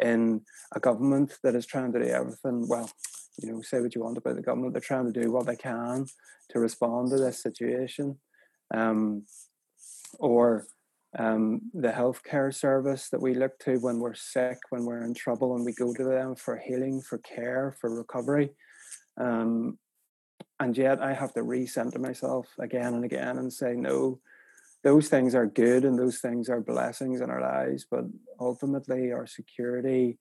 [0.00, 0.40] in
[0.74, 2.66] a government that is trying to do everything.
[2.66, 2.90] Well,
[3.42, 5.56] you know, say what you want about the government, they're trying to do what they
[5.56, 6.06] can
[6.50, 8.18] to respond to this situation.
[8.74, 9.24] Um,
[10.18, 10.66] or
[11.18, 15.54] um, the healthcare service that we look to when we're sick, when we're in trouble,
[15.56, 18.50] and we go to them for healing, for care, for recovery.
[19.18, 19.78] Um,
[20.60, 24.20] and yet I have to recenter myself again and again and say, no,
[24.84, 28.04] those things are good and those things are blessings in our lives, but
[28.40, 30.18] ultimately our security,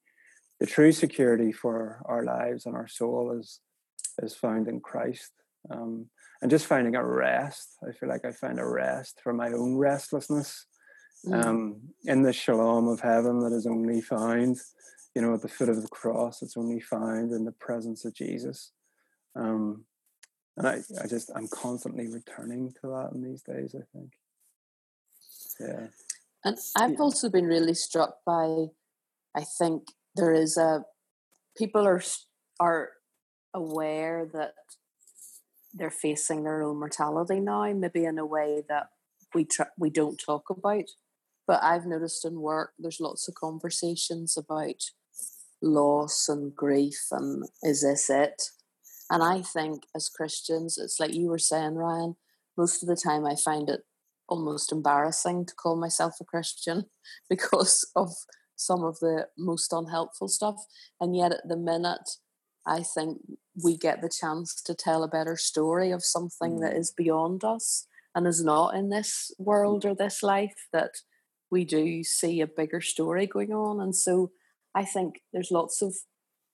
[0.60, 3.60] the true security for our lives and our soul is
[4.24, 5.32] is found in Christ.
[5.70, 6.08] Um,
[6.42, 7.78] and just finding a rest.
[7.88, 10.66] I feel like I find a rest for my own restlessness
[11.26, 11.46] mm.
[11.46, 14.58] um, in the shalom of heaven that is only found,
[15.16, 16.42] you know, at the foot of the cross.
[16.42, 18.72] It's only found in the presence of Jesus.
[19.36, 19.86] Um,
[20.56, 23.76] and I, I just I'm constantly returning to that in these days.
[23.76, 24.14] I think.
[25.60, 25.88] Yeah.
[26.44, 26.98] And I've yeah.
[27.00, 28.68] also been really struck by,
[29.36, 30.86] I think there is a
[31.56, 32.02] people are
[32.60, 32.90] are
[33.54, 34.54] aware that
[35.74, 38.90] they're facing their own mortality now, maybe in a way that
[39.34, 40.86] we tr- we don't talk about.
[41.46, 44.84] But I've noticed in work there's lots of conversations about
[45.62, 48.42] loss and grief and is this it?
[49.10, 52.16] And I think as Christians, it's like you were saying, Ryan,
[52.58, 53.82] most of the time I find it
[54.28, 56.86] almost embarrassing to call myself a Christian
[57.30, 58.12] because of
[58.56, 60.56] some of the most unhelpful stuff.
[61.00, 62.10] And yet at the minute,
[62.66, 63.20] I think
[63.64, 66.62] we get the chance to tell a better story of something mm.
[66.62, 70.92] that is beyond us and is not in this world or this life that
[71.50, 73.80] we do see a bigger story going on.
[73.80, 74.32] And so
[74.76, 75.96] I think there's lots of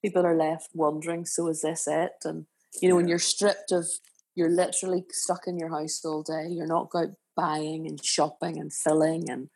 [0.04, 2.14] people are left wondering, so is this it?
[2.24, 2.46] And
[2.82, 2.98] you know, yeah.
[2.98, 3.88] when you're stripped of
[4.36, 8.74] you're literally stuck in your house all day, you're not going buying and shopping and
[8.74, 9.50] filling and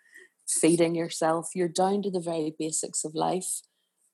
[0.48, 3.62] feeding yourself, you're down to the very basics of life.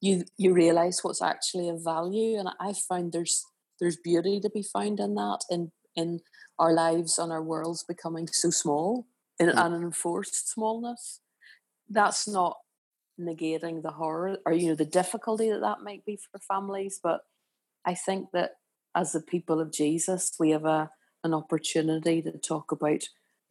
[0.01, 2.38] You you realize what's actually of value.
[2.38, 3.45] And I found there's
[3.79, 6.21] there's beauty to be found in that in in
[6.59, 9.07] our lives and our worlds becoming so small
[9.39, 9.65] in mm.
[9.65, 11.21] an enforced smallness.
[11.89, 12.57] That's not
[13.20, 17.22] negating the horror or you know the difficulty that that might be for families, but
[17.86, 18.51] I think that
[18.95, 20.91] as the people of Jesus, we have a
[21.24, 23.03] an opportunity to talk about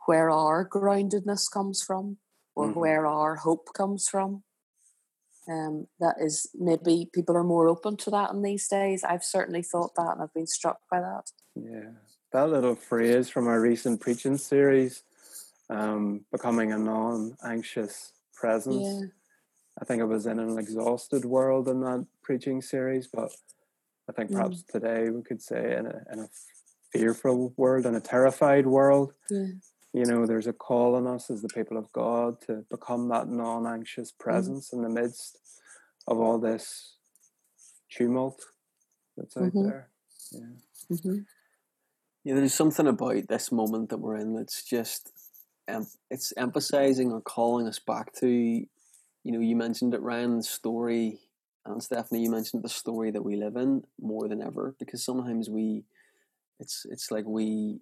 [0.06, 2.18] where our groundedness comes from
[2.54, 2.80] or mm-hmm.
[2.80, 4.42] where our hope comes from.
[5.48, 9.02] Um, that is maybe people are more open to that in these days.
[9.02, 11.30] I've certainly thought that and I've been struck by that.
[11.56, 11.90] Yeah,
[12.32, 15.02] that little phrase from our recent preaching series,
[15.68, 19.10] um, becoming a non anxious presence.
[19.76, 19.82] Yeah.
[19.82, 23.32] I think I was in an exhausted world in that preaching series, but
[24.08, 24.66] I think perhaps mm.
[24.68, 26.28] today we could say in a, in a
[26.92, 29.12] fearful world, in a terrified world.
[29.30, 29.46] Yeah.
[29.94, 33.28] You know, there's a call on us as the people of God to become that
[33.28, 34.18] non anxious mm.
[34.18, 34.74] presence mm.
[34.74, 35.38] in the midst
[36.06, 36.96] of all this
[37.90, 38.42] tumult
[39.16, 39.64] that's out mm-hmm.
[39.64, 39.88] there.
[40.32, 40.40] Yeah.
[40.90, 41.18] Mm-hmm.
[42.24, 45.10] Yeah, there's something about this moment that we're in that's just
[45.68, 48.64] um, it's emphasizing or calling us back to
[49.24, 51.20] you know you mentioned it Ryan the story
[51.64, 55.48] and Stephanie you mentioned the story that we live in more than ever because sometimes
[55.48, 55.84] we
[56.60, 57.80] it's it's like we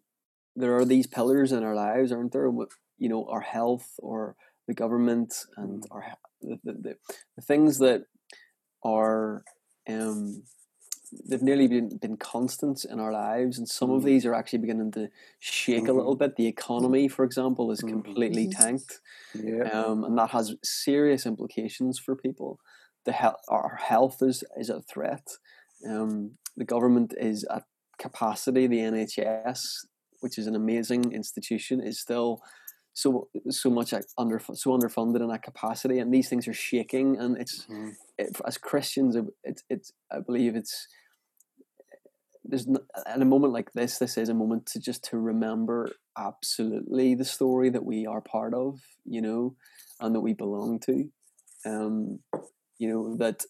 [0.57, 2.51] there are these pillars in our lives aren't there
[2.99, 4.36] you know our health or
[4.66, 5.86] the government and mm.
[5.91, 6.05] our
[6.43, 6.97] the, the,
[7.36, 8.05] the things that
[8.84, 9.43] are
[9.88, 10.43] um
[11.12, 14.06] they've nearly been, been constants in our lives and some of mm.
[14.06, 15.08] these are actually beginning to
[15.38, 15.90] shake mm-hmm.
[15.90, 18.00] a little bit the economy for example is mm-hmm.
[18.00, 18.62] completely mm-hmm.
[18.62, 19.00] tanked
[19.34, 19.64] yeah.
[19.70, 22.58] um, and that has serious implications for people
[23.04, 25.26] the he- our health is, is a threat
[25.88, 27.64] um, the government is at
[27.98, 29.86] capacity the nhs
[30.20, 32.40] which is an amazing institution is still
[32.92, 37.38] so so much under so underfunded in that capacity and these things are shaking and
[37.38, 37.90] it's mm-hmm.
[38.45, 40.87] As christians it's it's i believe it's
[42.45, 47.14] there's in a moment like this this is a moment to just to remember absolutely
[47.14, 49.55] the story that we are part of you know
[50.01, 51.11] and that we belong to.
[51.66, 52.21] Um
[52.79, 53.45] you know that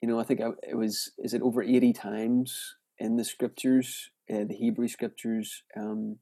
[0.00, 4.44] you know i think it was is it over 80 times in the scriptures uh,
[4.44, 6.18] the hebrew scriptures um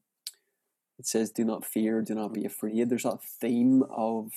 [1.01, 2.91] it says do not fear do not be afraid.
[2.91, 4.33] There's that theme of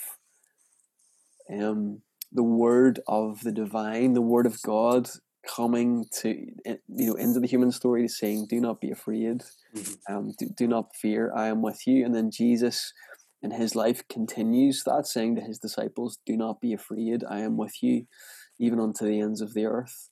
[1.51, 2.01] um
[2.33, 5.09] the word of the divine the word of god
[5.47, 6.29] coming to
[6.65, 9.43] you know into the human story saying do not be afraid.
[9.75, 10.15] Mm-hmm.
[10.15, 11.33] um, do, do not fear.
[11.35, 12.05] I am with you.
[12.05, 12.93] And then jesus
[13.41, 17.23] in his life continues that saying to his disciples do not be afraid.
[17.29, 18.05] I am with you
[18.59, 20.09] even unto the ends of the earth.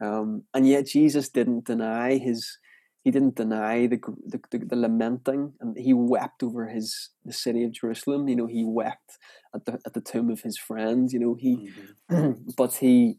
[0.00, 2.58] Um, and yet jesus didn't deny his
[3.04, 7.62] he didn't deny the, the, the, the, lamenting and he wept over his the city
[7.62, 9.18] of jerusalem you know he wept
[9.54, 11.70] at the at the tomb of his friends you know he
[12.10, 12.32] mm-hmm.
[12.56, 13.18] but he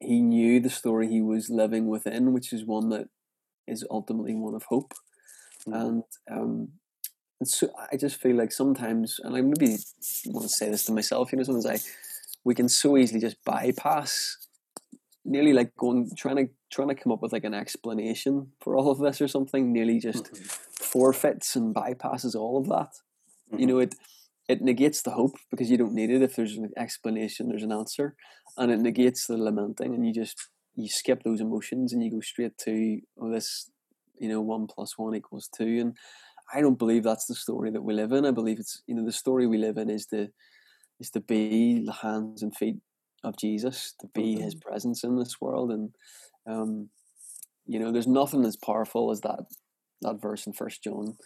[0.00, 3.08] he knew the story he was living within, which is one that
[3.66, 4.94] is ultimately one of hope.
[5.68, 5.74] Mm-hmm.
[5.74, 6.68] And um,
[7.38, 9.76] and so I just feel like sometimes, and I maybe
[10.26, 11.78] want to say this to myself, you know, sometimes I
[12.44, 14.38] we can so easily just bypass,
[15.24, 18.90] nearly like going trying to trying to come up with like an explanation for all
[18.90, 19.72] of this or something.
[19.72, 20.44] Nearly just mm-hmm.
[20.44, 22.92] forfeits and bypasses all of that.
[23.50, 23.58] Mm-hmm.
[23.58, 23.94] You know it
[24.50, 27.72] it negates the hope because you don't need it if there's an explanation there's an
[27.72, 28.16] answer
[28.56, 32.20] and it negates the lamenting and you just you skip those emotions and you go
[32.20, 33.70] straight to oh this
[34.18, 35.96] you know one plus one equals two and
[36.52, 39.04] i don't believe that's the story that we live in i believe it's you know
[39.04, 40.28] the story we live in is to
[40.98, 42.78] is to be the hands and feet
[43.22, 44.42] of jesus to be mm-hmm.
[44.42, 45.94] his presence in this world and
[46.46, 46.88] um
[47.66, 49.44] you know there's nothing as powerful as that
[50.02, 51.16] that verse in first john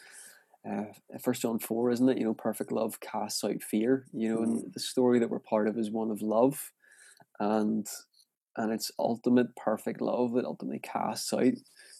[0.68, 0.84] uh,
[1.20, 2.18] First John four, isn't it?
[2.18, 4.06] You know, perfect love casts out fear.
[4.12, 4.72] You know, and mm.
[4.72, 6.72] the story that we're part of is one of love,
[7.38, 7.86] and
[8.56, 11.52] and it's ultimate perfect love that ultimately casts out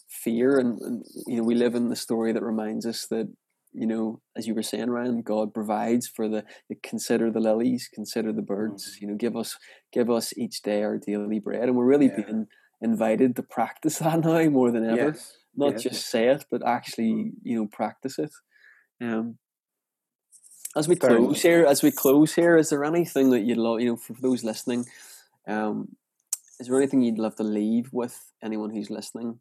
[0.08, 0.58] fear.
[0.58, 3.28] And, and you know, we live in the story that reminds us that
[3.76, 7.90] you know, as you were saying, Ryan, God provides for the, the consider the lilies,
[7.92, 8.96] consider the birds.
[8.96, 9.00] Mm.
[9.00, 9.58] You know, give us
[9.92, 12.22] give us each day our daily bread, and we're really yeah.
[12.24, 12.46] being
[12.80, 15.08] invited to practice that now more than ever.
[15.08, 15.36] Yes.
[15.56, 15.82] Not yes.
[15.84, 18.32] just say it, but actually, you know, practice it.
[19.00, 19.38] Um,
[20.76, 21.42] as we Fair close enough.
[21.42, 24.42] here, as we close here, is there anything that you'd love, you know, for those
[24.42, 24.86] listening,
[25.46, 25.94] um,
[26.58, 29.38] is there anything you'd love to leave with anyone who's listening,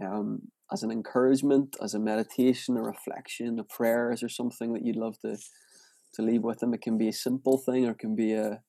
[0.00, 4.12] um, as an encouragement, as a meditation, a reflection, a prayer?
[4.12, 5.38] Is there something that you'd love to
[6.14, 6.74] to leave with them.
[6.74, 8.62] It can be a simple thing or it can be a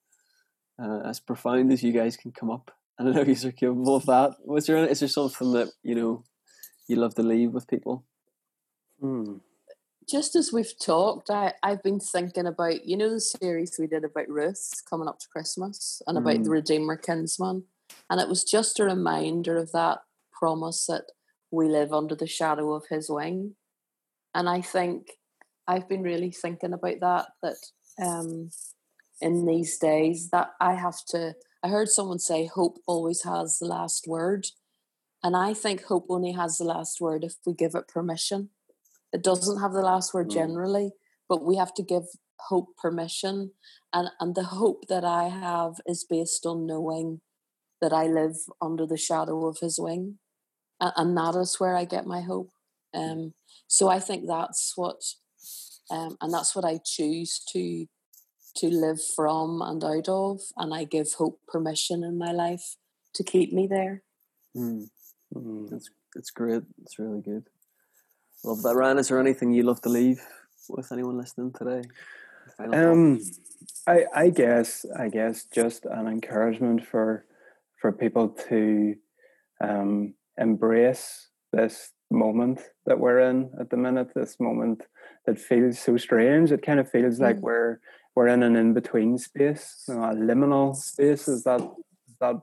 [0.82, 2.72] uh, as profound as you guys can come up.
[3.00, 4.36] I don't know if you're capable of that.
[4.46, 6.24] Was there is there something that you know
[6.88, 8.04] you love to leave with people?
[9.00, 9.38] Hmm.
[10.10, 14.04] Just as we've talked, I, I've been thinking about, you know, the series we did
[14.04, 16.54] about Ruth coming up to Christmas and about the Mm.
[16.54, 17.66] Redeemer kinsman.
[18.10, 20.00] And it was just a reminder of that
[20.34, 21.12] promise that
[21.52, 23.56] we live under the shadow of his wing.
[24.34, 25.20] And I think
[25.68, 27.58] I've been really thinking about that, that
[28.04, 28.50] um,
[29.22, 33.66] in these days that I have to, I heard someone say hope always has the
[33.66, 34.48] last word.
[35.22, 38.50] And I think hope only has the last word if we give it permission.
[39.12, 40.34] It doesn't have the last word Mm.
[40.34, 40.92] generally,
[41.28, 42.06] but we have to give
[42.40, 43.52] hope permission.
[43.92, 47.22] And, and the hope that I have is based on knowing
[47.82, 50.20] that I live under the shadow of his wing.
[50.80, 52.52] And, and that is where I get my hope.
[52.94, 53.34] Um,
[53.68, 55.02] so I think that's what,
[55.92, 57.88] um, and that's what I choose to
[58.60, 60.40] to live from and out of.
[60.58, 62.76] And I give hope permission in my life
[63.16, 64.04] to keep me there.
[64.56, 64.90] Mm,
[65.34, 65.66] Hmm.
[65.70, 66.64] that's that's great.
[66.82, 67.46] It's really good.
[68.44, 68.98] Love that, Ryan.
[69.00, 70.22] Is there anything you love to leave
[70.70, 71.82] with anyone listening today?
[72.74, 73.20] Um,
[73.88, 77.26] I I guess I guess just an encouragement for
[77.82, 78.96] for people to
[79.62, 84.10] um, embrace this moment that we're in at the minute.
[84.16, 84.82] This moment
[85.26, 86.52] that feels so strange.
[86.52, 87.42] It kind of feels like Mm.
[87.42, 87.80] we're
[88.20, 91.30] we're in an in between space, you know, a liminal space.
[91.30, 91.62] Is that
[92.20, 92.36] that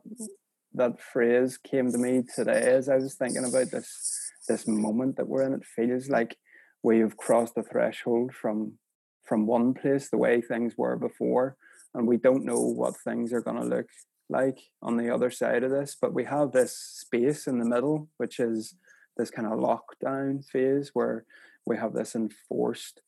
[0.72, 5.28] that phrase came to me today as I was thinking about this this moment that
[5.28, 5.52] we're in.
[5.52, 6.38] It feels like
[6.82, 8.78] we've crossed the threshold from
[9.22, 11.58] from one place the way things were before
[11.92, 13.88] and we don't know what things are going to look
[14.30, 18.08] like on the other side of this but we have this space in the middle
[18.16, 18.76] which is
[19.18, 21.26] this kind of lockdown phase where
[21.66, 23.02] we have this enforced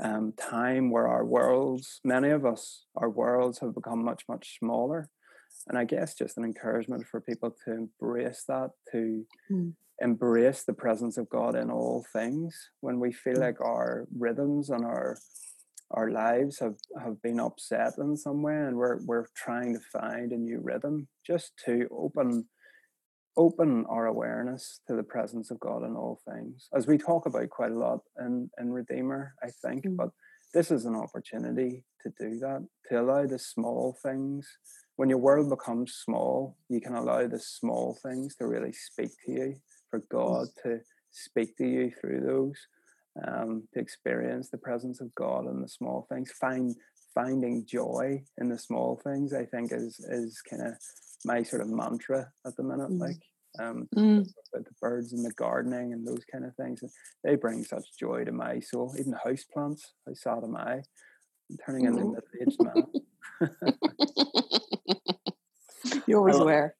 [0.00, 5.08] um, time where our worlds many of us our worlds have become much much smaller
[5.68, 9.74] and i guess just an encouragement for people to embrace that to Mm.
[10.00, 13.40] embrace the presence of god in all things when we feel Mm.
[13.40, 15.16] like our rhythms and our
[15.90, 20.32] our lives have have been upset in some way and we're we're trying to find
[20.32, 22.48] a new rhythm just to open
[23.36, 27.48] open our awareness to the presence of God in all things as we talk about
[27.50, 29.96] quite a lot in in redeemer i think Mm.
[29.96, 30.10] but
[30.54, 34.46] this is an opportunity to do that to allow the small things
[34.96, 39.32] when your world becomes small you can allow the small things to really speak to
[39.32, 39.54] you
[39.90, 40.80] for god to
[41.10, 42.58] speak to you through those
[43.26, 46.32] um, to experience the presence of God in the small things.
[46.32, 46.74] Find
[47.14, 49.34] finding joy in the small things.
[49.34, 50.74] I think is is kind of
[51.24, 52.90] my sort of mantra at the minute.
[52.90, 53.00] Mm.
[53.00, 53.22] Like
[53.60, 54.26] um, Mm.
[54.52, 56.82] the birds and the gardening and those kind of things.
[57.22, 58.94] They bring such joy to my soul.
[58.98, 59.92] Even house plants.
[60.06, 60.82] How sad am I?
[61.50, 62.14] I'm turning into a Mm.
[62.14, 62.86] middle-aged man.
[66.06, 66.74] you always were.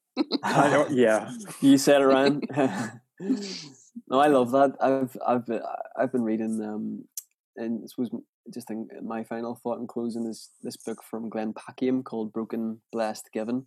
[0.91, 1.31] Yeah.
[1.61, 2.43] you said it, Ryan.
[4.09, 4.77] no, I love that.
[4.81, 5.63] I've I've been,
[5.97, 7.05] I've been reading, um,
[7.57, 8.11] and this was
[8.53, 12.81] just in, my final thought in closing is this book from Glenn Packiam called "Broken,
[12.93, 13.67] Blessed, Given."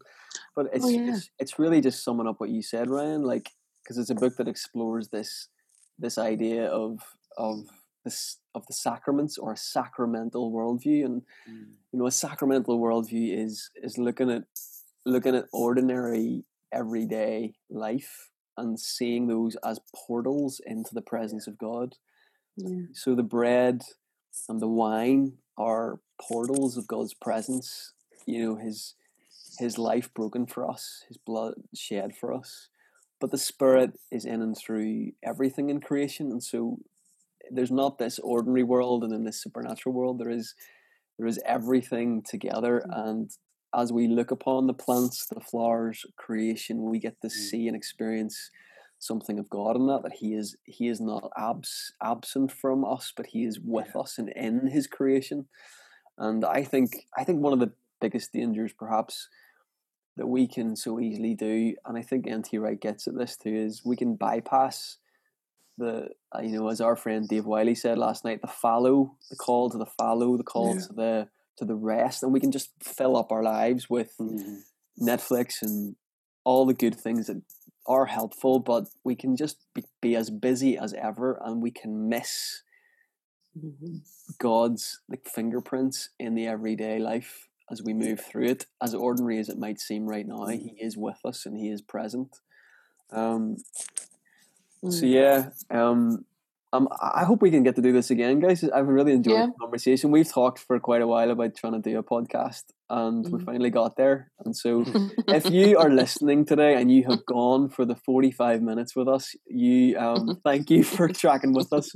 [0.56, 1.14] But oh, it's yeah.
[1.14, 3.24] it's it's really just summing up what you said, Ryan.
[3.24, 3.50] Like
[3.84, 5.48] because it's a book that explores this
[6.00, 7.00] this idea of
[7.38, 7.66] of
[8.04, 11.66] this of the sacraments or a sacramental worldview, and mm.
[11.92, 14.44] you know a sacramental worldview is is looking at
[15.06, 21.96] looking at ordinary everyday life and seeing those as portals into the presence of God.
[22.58, 22.86] Yeah.
[22.94, 23.84] So the bread
[24.50, 27.94] and the wine are portals of God's presence.
[28.26, 28.96] You know, his
[29.60, 32.68] his life broken for us, his blood shed for us.
[33.22, 36.32] But the spirit is in and through everything in creation.
[36.32, 36.80] And so
[37.50, 40.20] there's not this ordinary world and in this supernatural world.
[40.20, 40.54] There is
[41.18, 43.08] there is everything together mm.
[43.08, 43.32] and
[43.76, 47.32] as we look upon the plants, the flowers, creation, we get to mm.
[47.32, 48.50] see and experience
[49.00, 50.04] something of God in that.
[50.04, 54.18] That He is He is not abs, absent from us, but He is with us
[54.18, 55.48] and in His creation.
[56.18, 59.28] And I think I think one of the biggest dangers, perhaps,
[60.18, 63.54] that we can so easily do, and I think NT Wright gets at this too,
[63.54, 64.98] is we can bypass
[65.78, 69.36] the uh, you know as our friend Dave Wiley said last night, the fallow, the
[69.36, 70.82] call to the fallow, the call Yeah.
[70.88, 74.62] to the to the rest, and we can just fill up our lives with Mhm.
[75.02, 75.96] Netflix and
[76.46, 77.42] all the good things that
[77.88, 82.10] are helpful, but we can just be, be as busy as ever, and we can
[82.10, 82.64] miss
[83.58, 84.02] Mhm.
[84.38, 88.66] God's like fingerprints in the everyday life as we move through it.
[88.82, 91.82] As ordinary as it might seem right now, He is with us and He is
[91.82, 92.42] present.
[93.12, 93.58] Um,
[94.90, 95.10] so Mm.
[95.10, 96.26] yeah, um,
[96.74, 98.64] um, I hope we can get to do this again, guys.
[98.64, 99.46] I've really enjoyed Yeah.
[99.48, 100.12] the conversation.
[100.12, 103.46] We've talked for quite a while about trying to do a podcast, and we Mhm.
[103.46, 104.32] finally got there.
[104.44, 104.84] And so,
[105.30, 109.36] if you are listening today and you have gone for the forty-five minutes with us,
[109.48, 111.90] you um, thank you for tracking with us.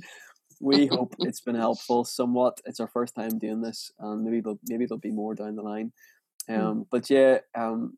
[0.62, 2.60] We hope it's been helpful somewhat.
[2.66, 5.62] It's our first time doing this, and maybe there'll, maybe there'll be more down the
[5.64, 5.92] line.
[6.50, 7.98] Um, but yeah, um,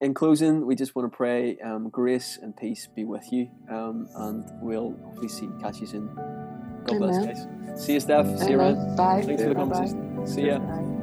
[0.00, 4.08] in closing, we just want to pray um, grace and peace be with you, um,
[4.16, 6.08] and we'll hopefully see catch you soon.
[6.86, 7.34] God bless, Amen.
[7.66, 7.84] guys.
[7.84, 8.38] See you, Steph.
[8.38, 8.96] See you, Ryan.
[8.96, 9.22] Bye.
[9.24, 10.26] Thanks for the conversation.
[10.26, 10.58] See ya.
[10.58, 10.93] Bye.